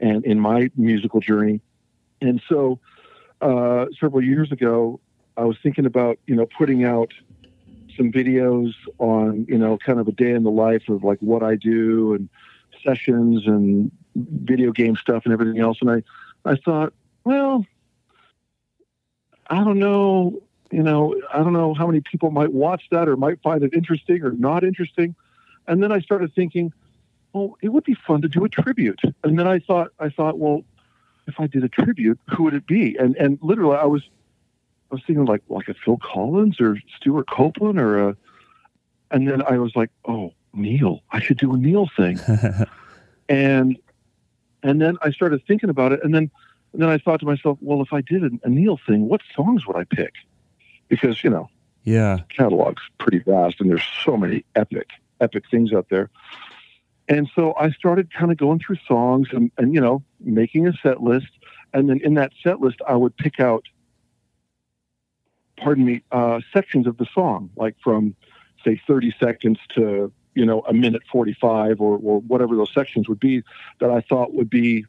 [0.00, 1.60] and in my musical journey.
[2.24, 2.78] And so
[3.40, 5.00] uh, several years ago,
[5.36, 7.12] I was thinking about, you know, putting out
[7.96, 11.42] some videos on, you know, kind of a day in the life of like what
[11.42, 12.28] I do and
[12.84, 15.78] sessions and video game stuff and everything else.
[15.80, 16.02] And I,
[16.44, 16.92] I thought,
[17.24, 17.66] well,
[19.48, 23.16] I don't know, you know, I don't know how many people might watch that or
[23.16, 25.14] might find it interesting or not interesting.
[25.66, 26.72] And then I started thinking,
[27.32, 29.00] well, it would be fun to do a tribute.
[29.22, 30.62] And then I thought, I thought, well,
[31.26, 32.96] if I did a tribute, who would it be?
[32.96, 34.02] And and literally, I was,
[34.90, 38.16] I was thinking like like a Phil Collins or Stewart Copeland or a,
[39.10, 42.18] and then I was like, oh, Neil, I should do a Neil thing.
[43.28, 43.78] and
[44.62, 46.30] and then I started thinking about it, and then
[46.72, 49.20] and then I thought to myself, well, if I did a, a Neil thing, what
[49.34, 50.12] songs would I pick?
[50.88, 51.48] Because you know,
[51.84, 52.18] yeah.
[52.28, 54.88] catalog's pretty vast, and there's so many epic
[55.20, 56.10] epic things out there.
[57.08, 60.72] And so I started kind of going through songs and, and you know making a
[60.82, 61.28] set list,
[61.72, 63.64] and then in that set list I would pick out,
[65.58, 68.14] pardon me, uh, sections of the song, like from
[68.64, 73.20] say 30 seconds to you know a minute 45 or, or whatever those sections would
[73.20, 73.42] be
[73.80, 74.86] that I thought would be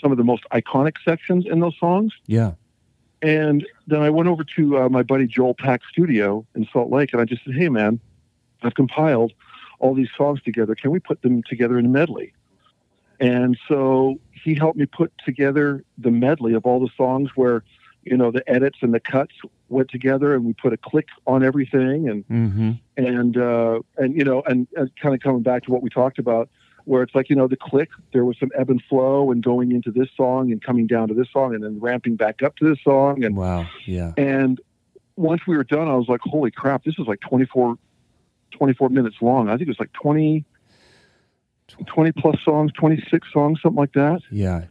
[0.00, 2.12] some of the most iconic sections in those songs.
[2.26, 2.52] Yeah.
[3.20, 7.12] And then I went over to uh, my buddy Joel Pack Studio in Salt Lake,
[7.12, 7.98] and I just said, "Hey, man,
[8.62, 9.32] I've compiled
[9.78, 10.74] all these songs together.
[10.74, 12.32] Can we put them together in a medley?"
[13.20, 17.64] And so he helped me put together the medley of all the songs where,
[18.04, 19.34] you know the edits and the cuts
[19.68, 22.70] went together and we put a click on everything and Mm-hmm.
[22.96, 26.18] and uh, and you know and, and kind of coming back to what we talked
[26.18, 26.48] about
[26.84, 29.72] where it's like you know the click there was some ebb and flow and going
[29.72, 32.68] into this song and coming down to this song and then ramping back up to
[32.68, 33.66] this song and Wow.
[33.84, 34.12] Yeah.
[34.16, 34.58] and
[35.16, 37.76] once we were done i was like holy crap this is like 24
[38.52, 40.44] 24 minutes long i think it was like 20
[41.86, 44.64] 20 plus songs 26 songs something like that Yeah.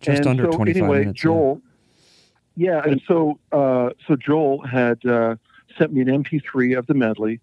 [0.00, 1.18] Just and under so 25 anyway, minutes.
[1.20, 1.22] yeah.
[1.22, 1.62] Joel.
[2.56, 5.36] Yeah, and so uh, so Joel had uh,
[5.78, 7.40] sent me an MP3 of the medley,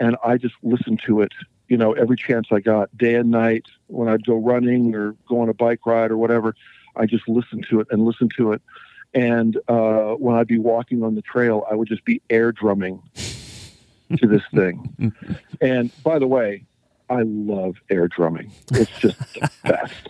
[0.00, 1.30] and I just listened to it.
[1.68, 5.40] You know, every chance I got, day and night, when I'd go running or go
[5.40, 6.54] on a bike ride or whatever,
[6.96, 8.60] I just listened to it and listened to it.
[9.14, 13.00] And uh, when I'd be walking on the trail, I would just be air drumming
[14.18, 15.12] to this thing.
[15.60, 16.64] And by the way,
[17.08, 18.50] I love air drumming.
[18.72, 20.08] It's just the best.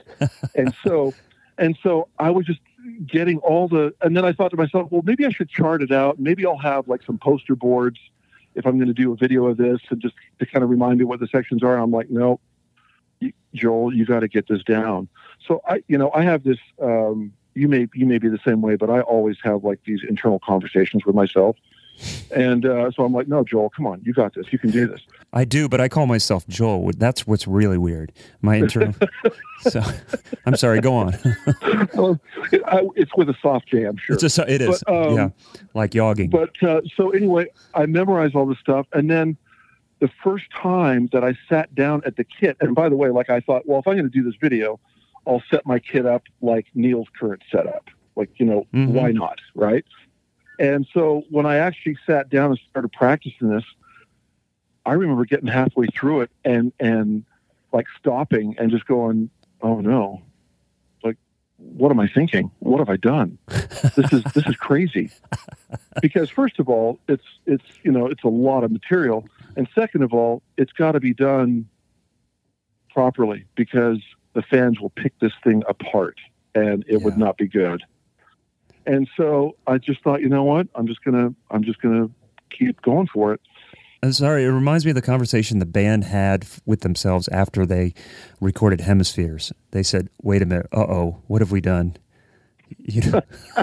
[0.55, 1.14] And so,
[1.59, 2.61] and so I was just
[3.07, 5.90] getting all the, and then I thought to myself, well, maybe I should chart it
[5.90, 6.18] out.
[6.18, 7.98] Maybe I'll have like some poster boards
[8.55, 10.98] if I'm going to do a video of this and just to kind of remind
[10.98, 11.74] me what the sections are.
[11.74, 12.38] And I'm like, no,
[13.55, 15.09] Joel, you got to get this down.
[15.46, 18.62] So I, you know, I have this, um, you may, you may be the same
[18.62, 21.57] way, but I always have like these internal conversations with myself.
[22.34, 24.47] And uh, so I'm like, no, Joel, come on, you got this.
[24.53, 25.01] You can do this.
[25.34, 26.90] I do, but I call myself Joel.
[26.97, 28.12] That's what's really weird.
[28.43, 28.95] My internal.
[29.61, 29.80] so,
[30.47, 30.80] I'm sorry.
[30.80, 31.14] Go on.
[31.99, 32.20] Um,
[32.53, 34.14] it- I, it's with a soft jam, sure.
[34.14, 34.82] It's just it is.
[34.86, 35.28] But, um, yeah,
[35.74, 36.30] like yogging.
[36.30, 39.36] But uh, so anyway, I memorized all this stuff, and then
[40.01, 43.30] the first time that I sat down at the kit, and by the way, like
[43.30, 44.80] I thought, well, if I'm going to do this video,
[45.26, 47.88] I'll set my kit up like Neil's current setup.
[48.16, 48.88] Like you know, Mhm.
[48.88, 49.84] why not, right?
[50.59, 53.64] And so when I actually sat down and started practicing this,
[54.84, 57.24] I remember getting halfway through it and and
[57.72, 59.30] like stopping and just going,
[59.61, 60.22] "Oh no,
[61.03, 61.16] like
[61.57, 62.50] what am I thinking?
[62.59, 63.38] What have I done?
[63.48, 65.11] This is this is crazy."
[66.00, 69.26] Because first of all, it's it's you know it's a lot of material,
[69.57, 71.68] and second of all, it's got to be done
[72.92, 74.00] properly because
[74.34, 76.18] the fans will pick this thing apart,
[76.55, 77.82] and it would not be good.
[78.87, 80.66] And so I just thought, you know what?
[80.74, 82.09] I'm just gonna I'm just gonna
[82.57, 83.41] keep going for it.
[84.05, 87.95] I'm sorry, it reminds me of the conversation the band had with themselves after they
[88.41, 89.53] recorded Hemispheres.
[89.70, 91.97] They said, "Wait a minute, uh oh, what have we done?"
[92.78, 93.20] You know,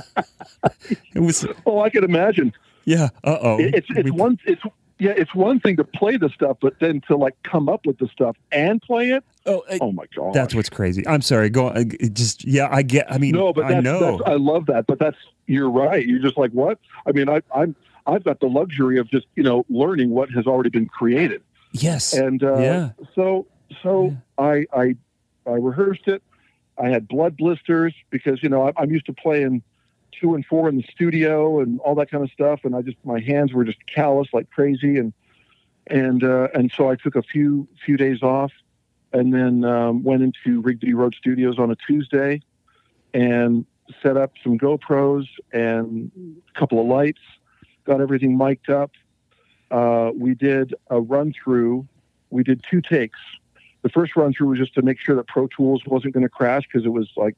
[1.16, 2.54] it was Oh, I can imagine.
[2.86, 3.60] yeah, uh oh.
[3.60, 4.62] It- it's it's one it's
[5.00, 7.98] yeah it's one thing to play the stuff, but then to like come up with
[7.98, 9.24] the stuff and play it.
[9.46, 11.08] Oh, I- Oh my god, that's what's crazy.
[11.08, 11.50] I'm sorry.
[11.50, 11.92] Go on.
[12.14, 13.12] Just yeah, I get.
[13.12, 14.22] I mean, no, but I that's, know.
[14.26, 14.86] I love that.
[14.88, 16.06] But that's you're right.
[16.06, 16.78] You're just like what?
[17.08, 17.76] I mean, I, I'm
[18.06, 21.42] I've got the luxury of just you know learning what has already been created,
[21.72, 22.14] yes.
[22.14, 22.90] and uh, Yeah.
[23.16, 23.48] so
[23.82, 24.96] so I I
[25.48, 26.22] I rehearsed it.
[26.78, 29.64] I had blood blisters because you know I, I'm used to playing
[30.20, 32.98] two and four in the studio and all that kind of stuff, and I just
[33.04, 35.14] my hands were just callous like crazy, and
[35.88, 38.52] and uh, and so I took a few few days off,
[39.14, 42.42] and then um, went into Rigby Road Studios on a Tuesday,
[43.14, 43.66] and
[44.02, 46.12] set up some GoPros and
[46.56, 47.22] a couple of lights,
[47.86, 48.92] got everything mic'd up.
[49.72, 51.88] Uh, we did a run through.
[52.30, 53.20] We did two takes.
[53.82, 56.30] The first run through was just to make sure that Pro Tools wasn't going to
[56.30, 57.36] crash because it was like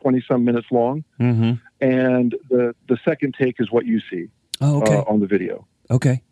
[0.00, 1.04] 20 some minutes long.
[1.20, 1.52] mm-hmm.
[1.80, 4.28] And the, the second take is what you see
[4.60, 4.96] Oh, okay.
[4.96, 5.66] uh, on the video.
[5.90, 6.22] okay.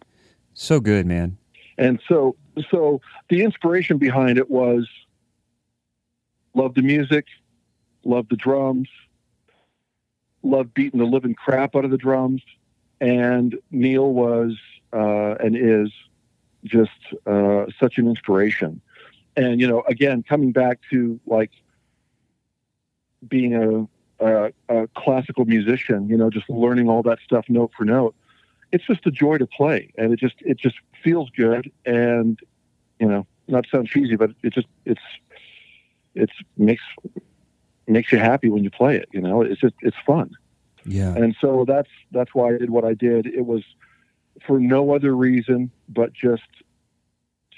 [0.55, 1.37] So good, man.
[1.79, 2.35] And so,
[2.71, 4.89] so the inspiration behind it was
[6.55, 7.27] love the music,
[8.05, 8.89] love the drums,
[10.43, 12.43] love beating the living crap out of the drums.
[13.01, 14.57] And Neil was
[14.93, 15.93] uh, and is
[16.64, 16.91] just
[17.26, 18.80] uh, such an inspiration.
[19.37, 21.51] And you know, again, coming back to like
[23.26, 27.84] being a, a, a classical musician, you know, just learning all that stuff note for
[27.84, 28.14] note.
[28.72, 32.38] It's just a joy to play, and it just it just feels good, and
[32.99, 35.01] you know, not to sound cheesy, but it just it's
[36.14, 36.83] it's makes
[37.87, 39.09] makes you happy when you play it.
[39.13, 40.30] You know, it's just it's fun.
[40.84, 41.14] Yeah.
[41.14, 43.26] And so that's that's why I did what I did.
[43.26, 43.63] It was
[44.47, 46.43] for no other reason but just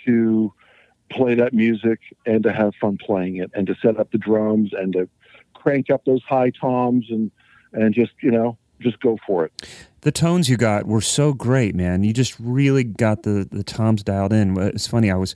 [0.07, 0.53] to
[1.11, 4.73] play that music and to have fun playing it and to set up the drums
[4.73, 5.09] and to
[5.59, 7.31] crank up those high toms and
[7.73, 9.69] and just, you know, just go for it.
[10.03, 12.05] The tones you got were so great, man.
[12.05, 14.57] You just really got the the toms dialed in.
[14.59, 15.11] It's funny.
[15.11, 15.35] I was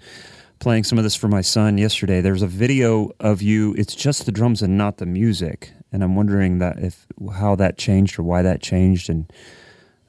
[0.61, 2.21] playing some of this for my son yesterday.
[2.21, 3.75] There's a video of you.
[3.77, 7.77] It's just the drums and not the music, and I'm wondering that if how that
[7.77, 9.11] changed or why that changed.
[9.11, 9.31] And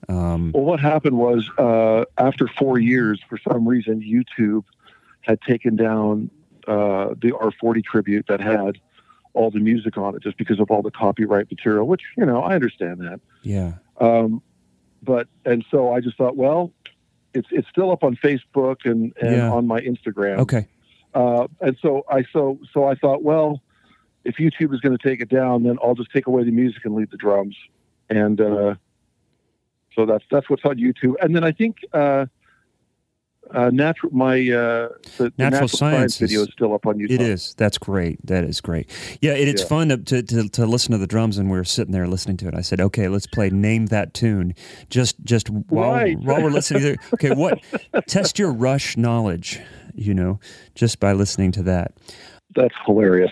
[0.07, 4.63] um, Well, what happened was uh, after four years, for some reason, YouTube
[5.21, 6.29] had taken down
[6.67, 8.79] uh, the R40 tribute that had
[9.33, 12.41] all the music on it just because of all the copyright material, which you know
[12.41, 13.19] I understand that.
[13.41, 13.73] Yeah.
[13.99, 14.41] Um,
[15.01, 16.71] but and so I just thought, well,
[17.33, 19.51] it's it's still up on Facebook and, and Yeah.
[19.51, 20.37] on my Instagram.
[20.39, 20.67] Okay.
[21.13, 23.61] Uh, and so I so so I thought, well,
[24.23, 26.85] if YouTube is going to take it down, then I'll just take away the music
[26.85, 27.55] and leave the drums.
[28.09, 28.75] And uh,
[29.95, 31.15] so that's that's what's on YouTube.
[31.21, 32.25] And then I think uh,
[33.53, 36.97] uh, natural my uh, the, the Natural natural Science science video is- still up on
[36.97, 37.11] YouTube.
[37.11, 37.53] It is.
[37.57, 38.25] That's great.
[38.25, 38.89] That is great.
[39.21, 39.67] Yeah, it, it's Yeah.
[39.67, 42.37] fun to, to, to, to listen to the drums, and we were sitting there listening
[42.37, 42.55] to it.
[42.55, 44.53] I said, "Okay, let's play Name That Tune."
[44.89, 46.17] Just just while Right.
[46.19, 46.99] while we're listening to it.
[47.13, 47.59] Okay, what?
[48.07, 49.59] Test your Rush knowledge.
[49.95, 50.39] You know,
[50.75, 51.93] just by listening to that.
[52.55, 53.31] That's hilarious.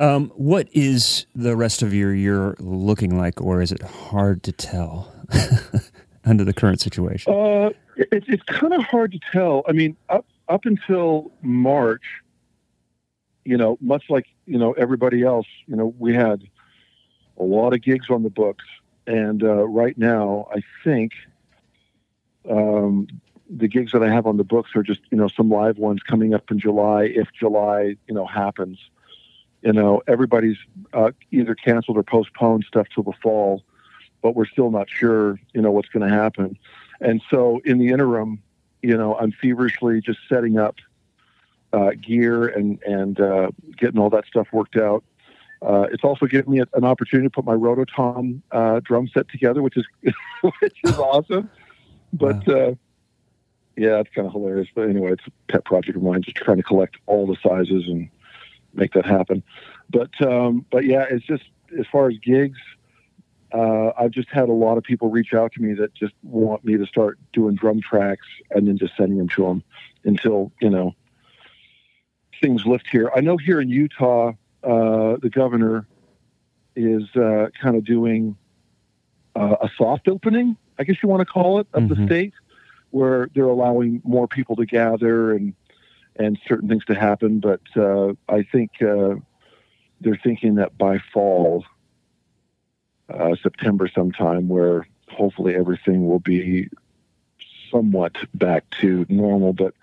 [0.00, 4.52] Um, what is the rest of your year looking like, or is it hard to
[4.52, 5.12] tell
[6.24, 7.32] under the current situation?
[7.32, 9.64] Uh, it, it's kind of hard to tell.
[9.68, 12.04] I mean, up up until March,
[13.44, 16.42] you know, much like you know everybody else, you know, we had
[17.38, 18.64] a lot of gigs on the books,
[19.06, 21.12] and uh, right now, I think
[22.48, 23.08] um,
[23.50, 26.00] the gigs that I have on the books are just you know some live ones
[26.02, 28.78] coming up in July, if July you know happens.
[29.62, 30.56] You know, everybody's
[30.92, 33.64] uh, either canceled or postponed stuff till the fall,
[34.22, 36.56] but we're still not sure, you know, what's going to happen.
[37.00, 38.42] And so in the interim,
[38.82, 40.76] you know, I'm feverishly just setting up
[41.72, 45.04] uh, gear and and uh, getting all that stuff worked out.
[45.60, 49.28] Uh, it's also given me a, an opportunity to put my Rototom uh, drum set
[49.28, 49.84] together, which is
[50.60, 51.50] which is awesome.
[52.12, 52.74] But uh,
[53.76, 54.68] yeah, it's kind of hilarious.
[54.74, 57.86] But anyway, it's a pet project of mine, just trying to collect all the sizes
[57.86, 58.08] and
[58.74, 59.42] make that happen.
[59.90, 61.44] But um, but yeah, it's just
[61.78, 62.58] as far as gigs,
[63.52, 66.64] uh, I've just had a lot of people reach out to me that just want
[66.64, 69.62] me to start doing drum tracks and then just sending them to them
[70.04, 70.94] until you know
[72.40, 73.10] things lift here.
[73.14, 75.86] I know here in Utah, uh, the governor
[76.76, 78.36] is uh, kind of doing
[79.34, 81.88] uh, a soft opening, I guess you want to call it, of Mhm.
[81.96, 82.34] the state,
[82.90, 85.54] where they're allowing more people to gather and
[86.16, 87.38] and certain things to happen.
[87.38, 89.14] But uh, I think uh,
[90.00, 91.64] they're thinking that by fall,
[93.12, 96.68] uh, September sometime, where hopefully everything will be
[97.70, 99.52] somewhat back to normal.
[99.52, 99.74] But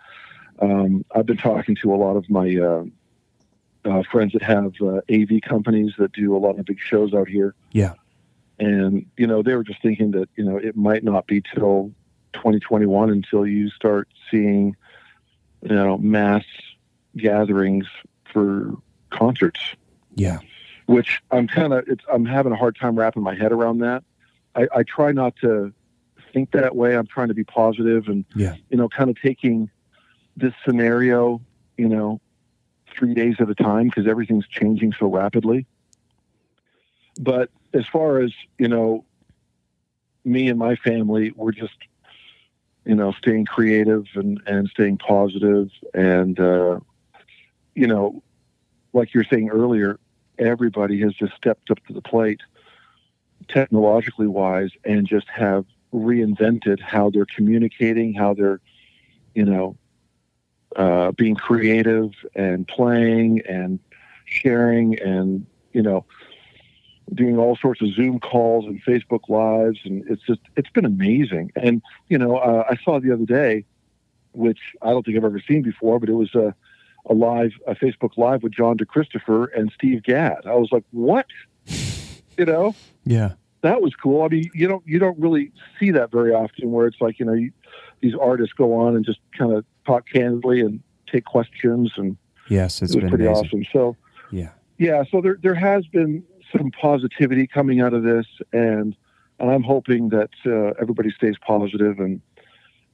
[0.60, 2.86] um, I've been talking to a lot of my uh,
[3.86, 7.28] uh, friends that have uh, AV companies that do a lot of big shows out
[7.28, 7.54] here.
[7.72, 7.94] Yeah.
[8.58, 11.92] And, you know, they were just thinking that, you know, it might not be till
[12.34, 14.76] 2021 until you start seeing,
[15.62, 16.46] you know, mass
[17.18, 17.86] gatherings
[18.32, 18.76] for
[19.10, 19.60] concerts
[20.16, 20.40] Yeah.
[20.86, 24.04] Which I'm kind of it's I'm having a hard time wrapping my head around that.
[24.56, 25.74] I, I try not to
[26.34, 26.96] think that way.
[26.96, 28.56] I'm trying to be positive and Yeah.
[28.70, 29.70] you know, kind of taking
[30.38, 31.42] this scenario,
[31.78, 32.20] you know,
[32.98, 35.66] three days at a time because everything's changing so rapidly.
[37.20, 39.06] But as far as you know,
[40.24, 41.78] me and my family, we're just
[42.86, 46.80] you know staying creative and and staying positive and uh,
[47.74, 48.22] you know,
[48.94, 50.00] like you were saying earlier,
[50.40, 52.42] everybody has just stepped up to the plate
[53.48, 58.60] technologically wise and just have reinvented how they're communicating, how they're,
[59.34, 59.78] you know,
[60.76, 63.80] uh, being creative and playing and
[64.26, 66.06] sharing and, you know,
[67.14, 69.80] doing all sorts of Zoom calls and Facebook lives.
[69.86, 71.52] And it's just, it's been amazing.
[71.56, 73.66] And, you know, uh, I saw the other day,
[74.34, 76.54] which I don't think I've ever seen before, but it was a,
[77.10, 80.46] a live, a Facebook live with John DeChristopher and Steve Gadd.
[80.46, 81.28] I was like, what?
[82.38, 82.76] You know,
[83.06, 83.34] Yeah.
[83.62, 84.24] that was cool.
[84.24, 87.26] I mean, you don't you don't really see that very often, where it's like you
[87.26, 87.52] know you,
[88.02, 92.18] these artists go on and just kind of talk candidly and take questions, and
[92.50, 93.46] Yes, it's it was been pretty amazing.
[93.48, 93.66] awesome.
[93.72, 93.96] So
[94.32, 94.50] Yeah.
[94.78, 96.24] yeah, so there there has been
[96.56, 98.96] some positivity coming out of this, and
[99.40, 102.22] and I'm hoping that uh, everybody stays positive and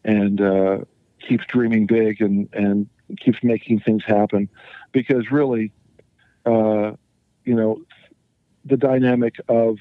[0.03, 0.79] and uh,
[1.27, 2.87] keeps dreaming big and and
[3.19, 4.49] keeps making things happen,
[4.91, 5.71] because really,
[6.45, 6.91] uh,
[7.45, 7.81] you know,
[8.65, 9.77] the dynamic of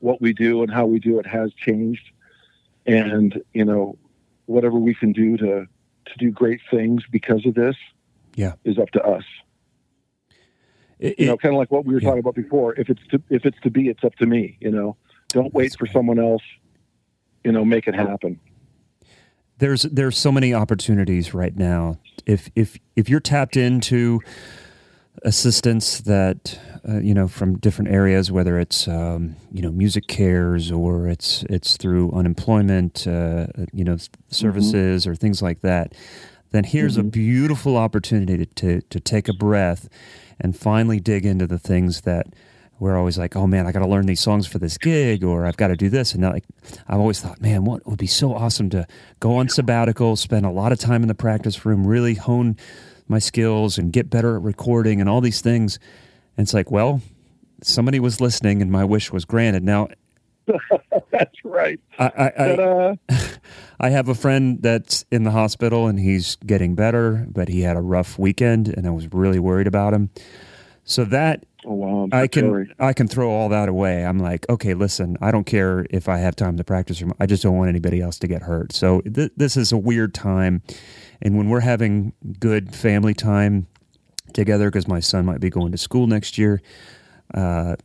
[0.00, 2.10] what we do and how we do it has changed,
[2.86, 3.96] and you know,
[4.46, 5.66] whatever we can do to
[6.06, 7.76] to do great things because of this,
[8.34, 8.54] Yeah.
[8.64, 9.24] is up to us
[10.98, 12.08] It- you know, kind of like what we were yeah.
[12.08, 12.74] talking about before.
[12.74, 14.56] If it's to, if it's to be, it's up to me.
[14.60, 14.96] You know,
[15.28, 15.92] don't wait That's for right.
[15.92, 16.42] someone else.
[17.44, 18.38] You know, make it happen.
[19.60, 21.98] There's there's so many opportunities right now.
[22.26, 24.20] If if if you're tapped into
[25.22, 26.58] assistance that
[26.88, 31.76] uh, you know from different areas, whether it's um, you know MusiCares or it's it's
[31.76, 35.94] through unemployment, uh, you know s- services or things like that,
[36.52, 39.88] then here's a beautiful opportunity to, to to take a breath
[40.40, 42.28] and finally dig into the things that
[42.80, 45.44] we're always like, oh man, I got to learn these songs for this gig, or
[45.44, 46.14] I've got to do this.
[46.14, 46.44] And like,
[46.88, 48.86] I've always thought, man, what would be so awesome to
[49.20, 52.56] go on sabbatical, spend a lot of time in the practice room, really hone
[53.06, 55.78] my skills and get better at recording and all these things.
[56.36, 57.02] And it's like, well,
[57.62, 59.62] somebody was listening and my wish was granted.
[59.62, 59.88] Now,
[61.10, 61.78] that's right.
[61.98, 62.98] I, I, I,
[63.80, 67.76] I, have a friend that's in the hospital and he's getting better, but he had
[67.76, 70.08] a rough weekend and I was really worried about him.
[70.84, 72.08] So that Oh, wow.
[72.12, 74.04] I can I can throw all that away.
[74.04, 77.02] I'm like, okay, listen, I don't care if I have time to practice.
[77.18, 78.72] I just don't want anybody else to get hurt.
[78.72, 80.62] So th- this is a weird time,
[81.20, 83.66] and when we're having good family time
[84.32, 86.62] together, because my son might be going to school next year,
[87.34, 87.76] uh,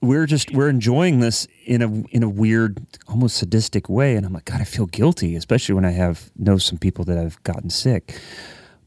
[0.00, 4.16] we're just we're enjoying this in a in a weird, almost sadistic way.
[4.16, 7.18] And I'm like, God, I feel guilty, especially when I have know some people that
[7.18, 8.18] have gotten sick.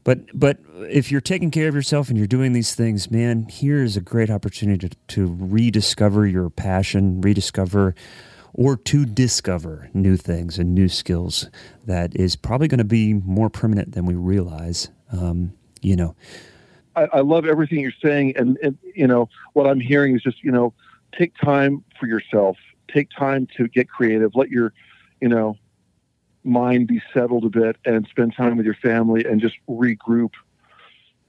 [0.04, 0.58] But but
[0.90, 4.00] if you're taking care of yourself and you're doing these things, man, here is a
[4.00, 7.94] great opportunity to, to rediscover your passion, rediscover
[8.54, 11.48] or to discover new things and new skills
[11.86, 14.90] that is probably going to be more permanent than we realize.
[15.10, 16.14] Um, you know,
[16.94, 20.42] I, I, love everything you're saying, and, and you know what I'm hearing is just
[20.42, 20.74] you know
[21.16, 22.56] take time for yourself,
[22.92, 24.72] take time to get creative, let your
[25.20, 25.56] you know
[26.44, 30.32] mind be settled a bit and spend time with your family and just regroup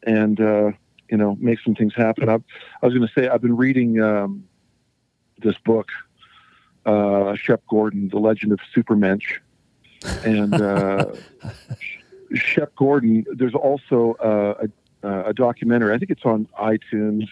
[0.03, 0.71] and uh,
[1.09, 2.29] you know make some things happen.
[2.29, 4.45] I, I was going to say I've been reading um,
[5.39, 5.89] this book,
[6.85, 9.39] uh, Shep Gordon, The Legend of Supermensch,
[10.25, 11.13] and uh,
[12.33, 13.25] Shep Gordon.
[13.31, 14.67] There's also uh,
[15.03, 15.93] a, a documentary.
[15.93, 17.27] I think it's on iTunes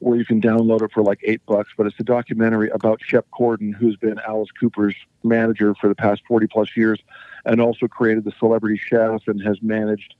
[0.00, 1.70] where you can download it for like eight bucks.
[1.76, 6.22] But it's a documentary about Shep Gordon, who's been Alice Cooper's manager for the past
[6.28, 7.00] 40 plus years
[7.44, 10.14] and also created the Celebrity Chef and has managed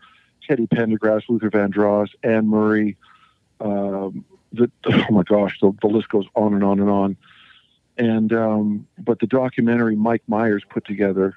[0.47, 2.97] Teddy Pendergrass, Luther Vandross, Anne Murray.
[3.61, 7.17] Um, the, oh my gosh, the, the, list goes on and on and on.
[7.97, 11.37] And um, but the documentary Mike Myers put together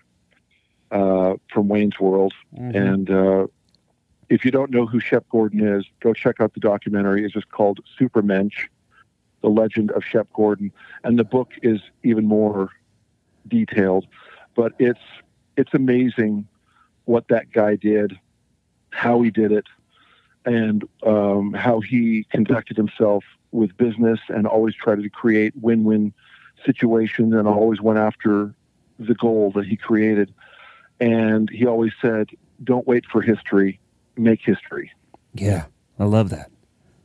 [0.92, 2.78] uh, from Wayne's World, mm-hmm.
[2.78, 3.48] and uh,
[4.32, 7.26] if you don't know who Shep Gordon is, go check out the documentary.
[7.26, 8.70] It's just called Supermensch,
[9.42, 10.72] The Legend of Shep Gordon.
[11.04, 12.70] And the book is even more
[13.46, 14.08] detailed.
[14.56, 15.02] But it's
[15.58, 16.48] it's amazing
[17.04, 18.18] what that guy did,
[18.92, 19.66] how he did it,
[20.46, 26.14] and um, how he conducted himself with business and always tried to create win-win
[26.66, 28.56] situations and always went after
[28.98, 30.34] the goal that he created.
[31.02, 32.30] And he always said,
[32.64, 33.82] don't wait for history
[34.18, 34.92] make history.
[35.34, 35.66] Yeah,
[36.00, 36.52] I love that.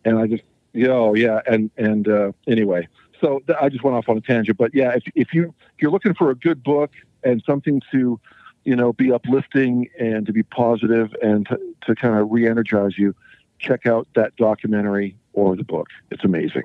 [0.04, 0.42] And I just,
[0.72, 2.88] yeah, oh, yeah, and and uh, anyway,
[3.20, 5.82] so th- I just went off on a tangent, but yeah, if if you if
[5.82, 6.92] you're looking for a good book
[7.24, 8.20] and something to,
[8.64, 13.14] you know, be uplifting and to be positive and to, to kind of re-energize you,
[13.58, 15.88] check out that documentary or the book.
[16.10, 16.62] It's amazing.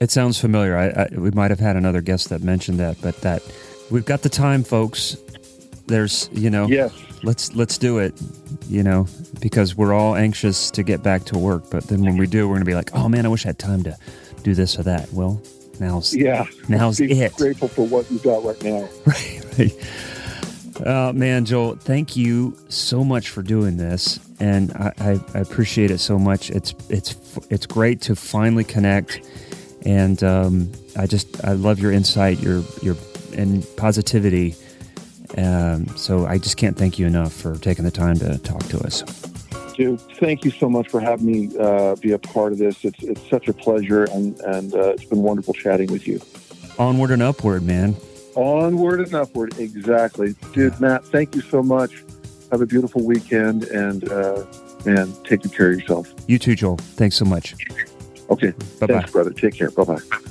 [0.00, 0.76] It sounds familiar.
[0.76, 3.42] I, I, we might have had another guest that mentioned that, but that
[3.90, 5.16] we've got the time, folks.
[5.90, 6.94] There's, you know, yes.
[7.22, 8.14] let's let's do it
[8.70, 9.06] you know
[9.40, 11.64] because we're all anxious to get back to work.
[11.70, 13.48] But then when we do we're going to be like oh man i wish i
[13.48, 13.96] had time to
[14.42, 15.12] do this or that.
[15.12, 15.42] Well
[15.80, 16.46] now's yeah.
[16.68, 17.34] now's be it.
[17.34, 18.88] grateful for what you got right now.
[19.06, 20.86] Right right.
[20.86, 24.20] Uh, man joel thank you so much for doing this.
[24.38, 26.50] And I, I, I appreciate it so much.
[26.50, 27.16] It's it's
[27.50, 29.20] it's great to finally connect.
[29.84, 32.96] And um, i just i love your insight your your
[33.36, 34.54] and positivity
[35.38, 38.80] um, so I just can't thank you enough for taking the time to talk to
[38.80, 39.02] us.
[39.74, 42.84] Dude, thank you so much for having me uh, be a part of this.
[42.84, 46.20] It's it's such a pleasure, and and uh, it's been wonderful chatting with you.
[46.78, 47.96] Onward and upward, man.
[48.34, 50.78] Onward and upward, exactly, dude.
[50.80, 52.04] Matt, thank you so much.
[52.50, 54.44] Have a beautiful weekend, and uh,
[54.84, 56.12] man, take good care of yourself.
[56.26, 56.76] You too, Joel.
[56.76, 57.54] Thanks so much.
[58.28, 59.30] Okay, bye bye, brother.
[59.30, 59.70] Take care.
[59.70, 60.30] Bye bye.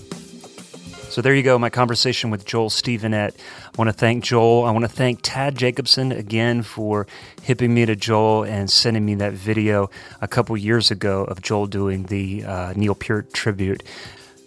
[1.10, 3.34] So there you go, my conversation with Joel Stevenett.
[3.66, 4.64] I want to thank Joel.
[4.66, 7.08] I want to thank Tad Jacobson again for
[7.42, 9.90] hipping me to Joel and sending me that video
[10.22, 13.82] a couple years ago of Joel doing the uh, Neil Peart tribute.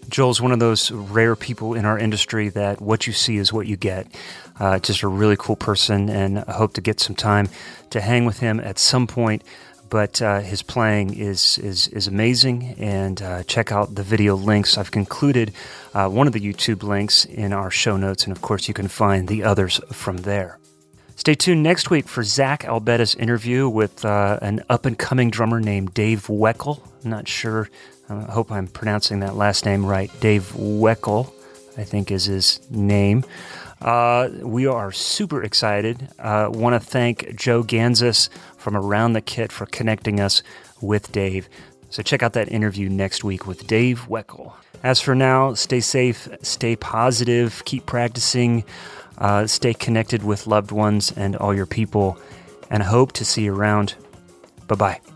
[0.09, 3.67] Joel's one of those rare people in our industry that what you see is what
[3.67, 4.07] you get.
[4.61, 7.49] Uh, just a really cool person, and I hope to get some time
[7.91, 9.43] to hang with him at some point
[9.93, 12.75] but uh, his playing is is is amazing.
[12.79, 14.79] And uh, check out the video links.
[14.79, 15.53] I've concluded
[15.93, 18.89] uh, one of the YouTube links in our show notes, and of course, you can
[18.89, 20.59] find the others from there.
[21.17, 25.61] Stay tuned next week for Zach Albetta's interview with uh, an up and coming drummer
[25.61, 26.81] named Dave Weckl.
[27.05, 27.69] I'm not sure.
[28.09, 30.11] I hope I'm pronouncing that last name right.
[30.21, 31.31] Dave Weckl,
[31.77, 33.25] I think, is his name.
[33.83, 36.09] Uh, we are super excited.
[36.19, 38.29] Uh, Want to thank Joe Gansas
[38.63, 40.43] from Around the Kit for connecting us
[40.81, 41.49] with Dave.
[41.91, 44.55] So check out that interview next week with Dave Weckl.
[44.83, 48.65] As for now, stay safe, stay positive, keep practicing,
[49.19, 52.19] uh, stay connected with loved ones and all your people,
[52.71, 53.95] and hope to see you around.
[54.67, 55.12] Bye bye.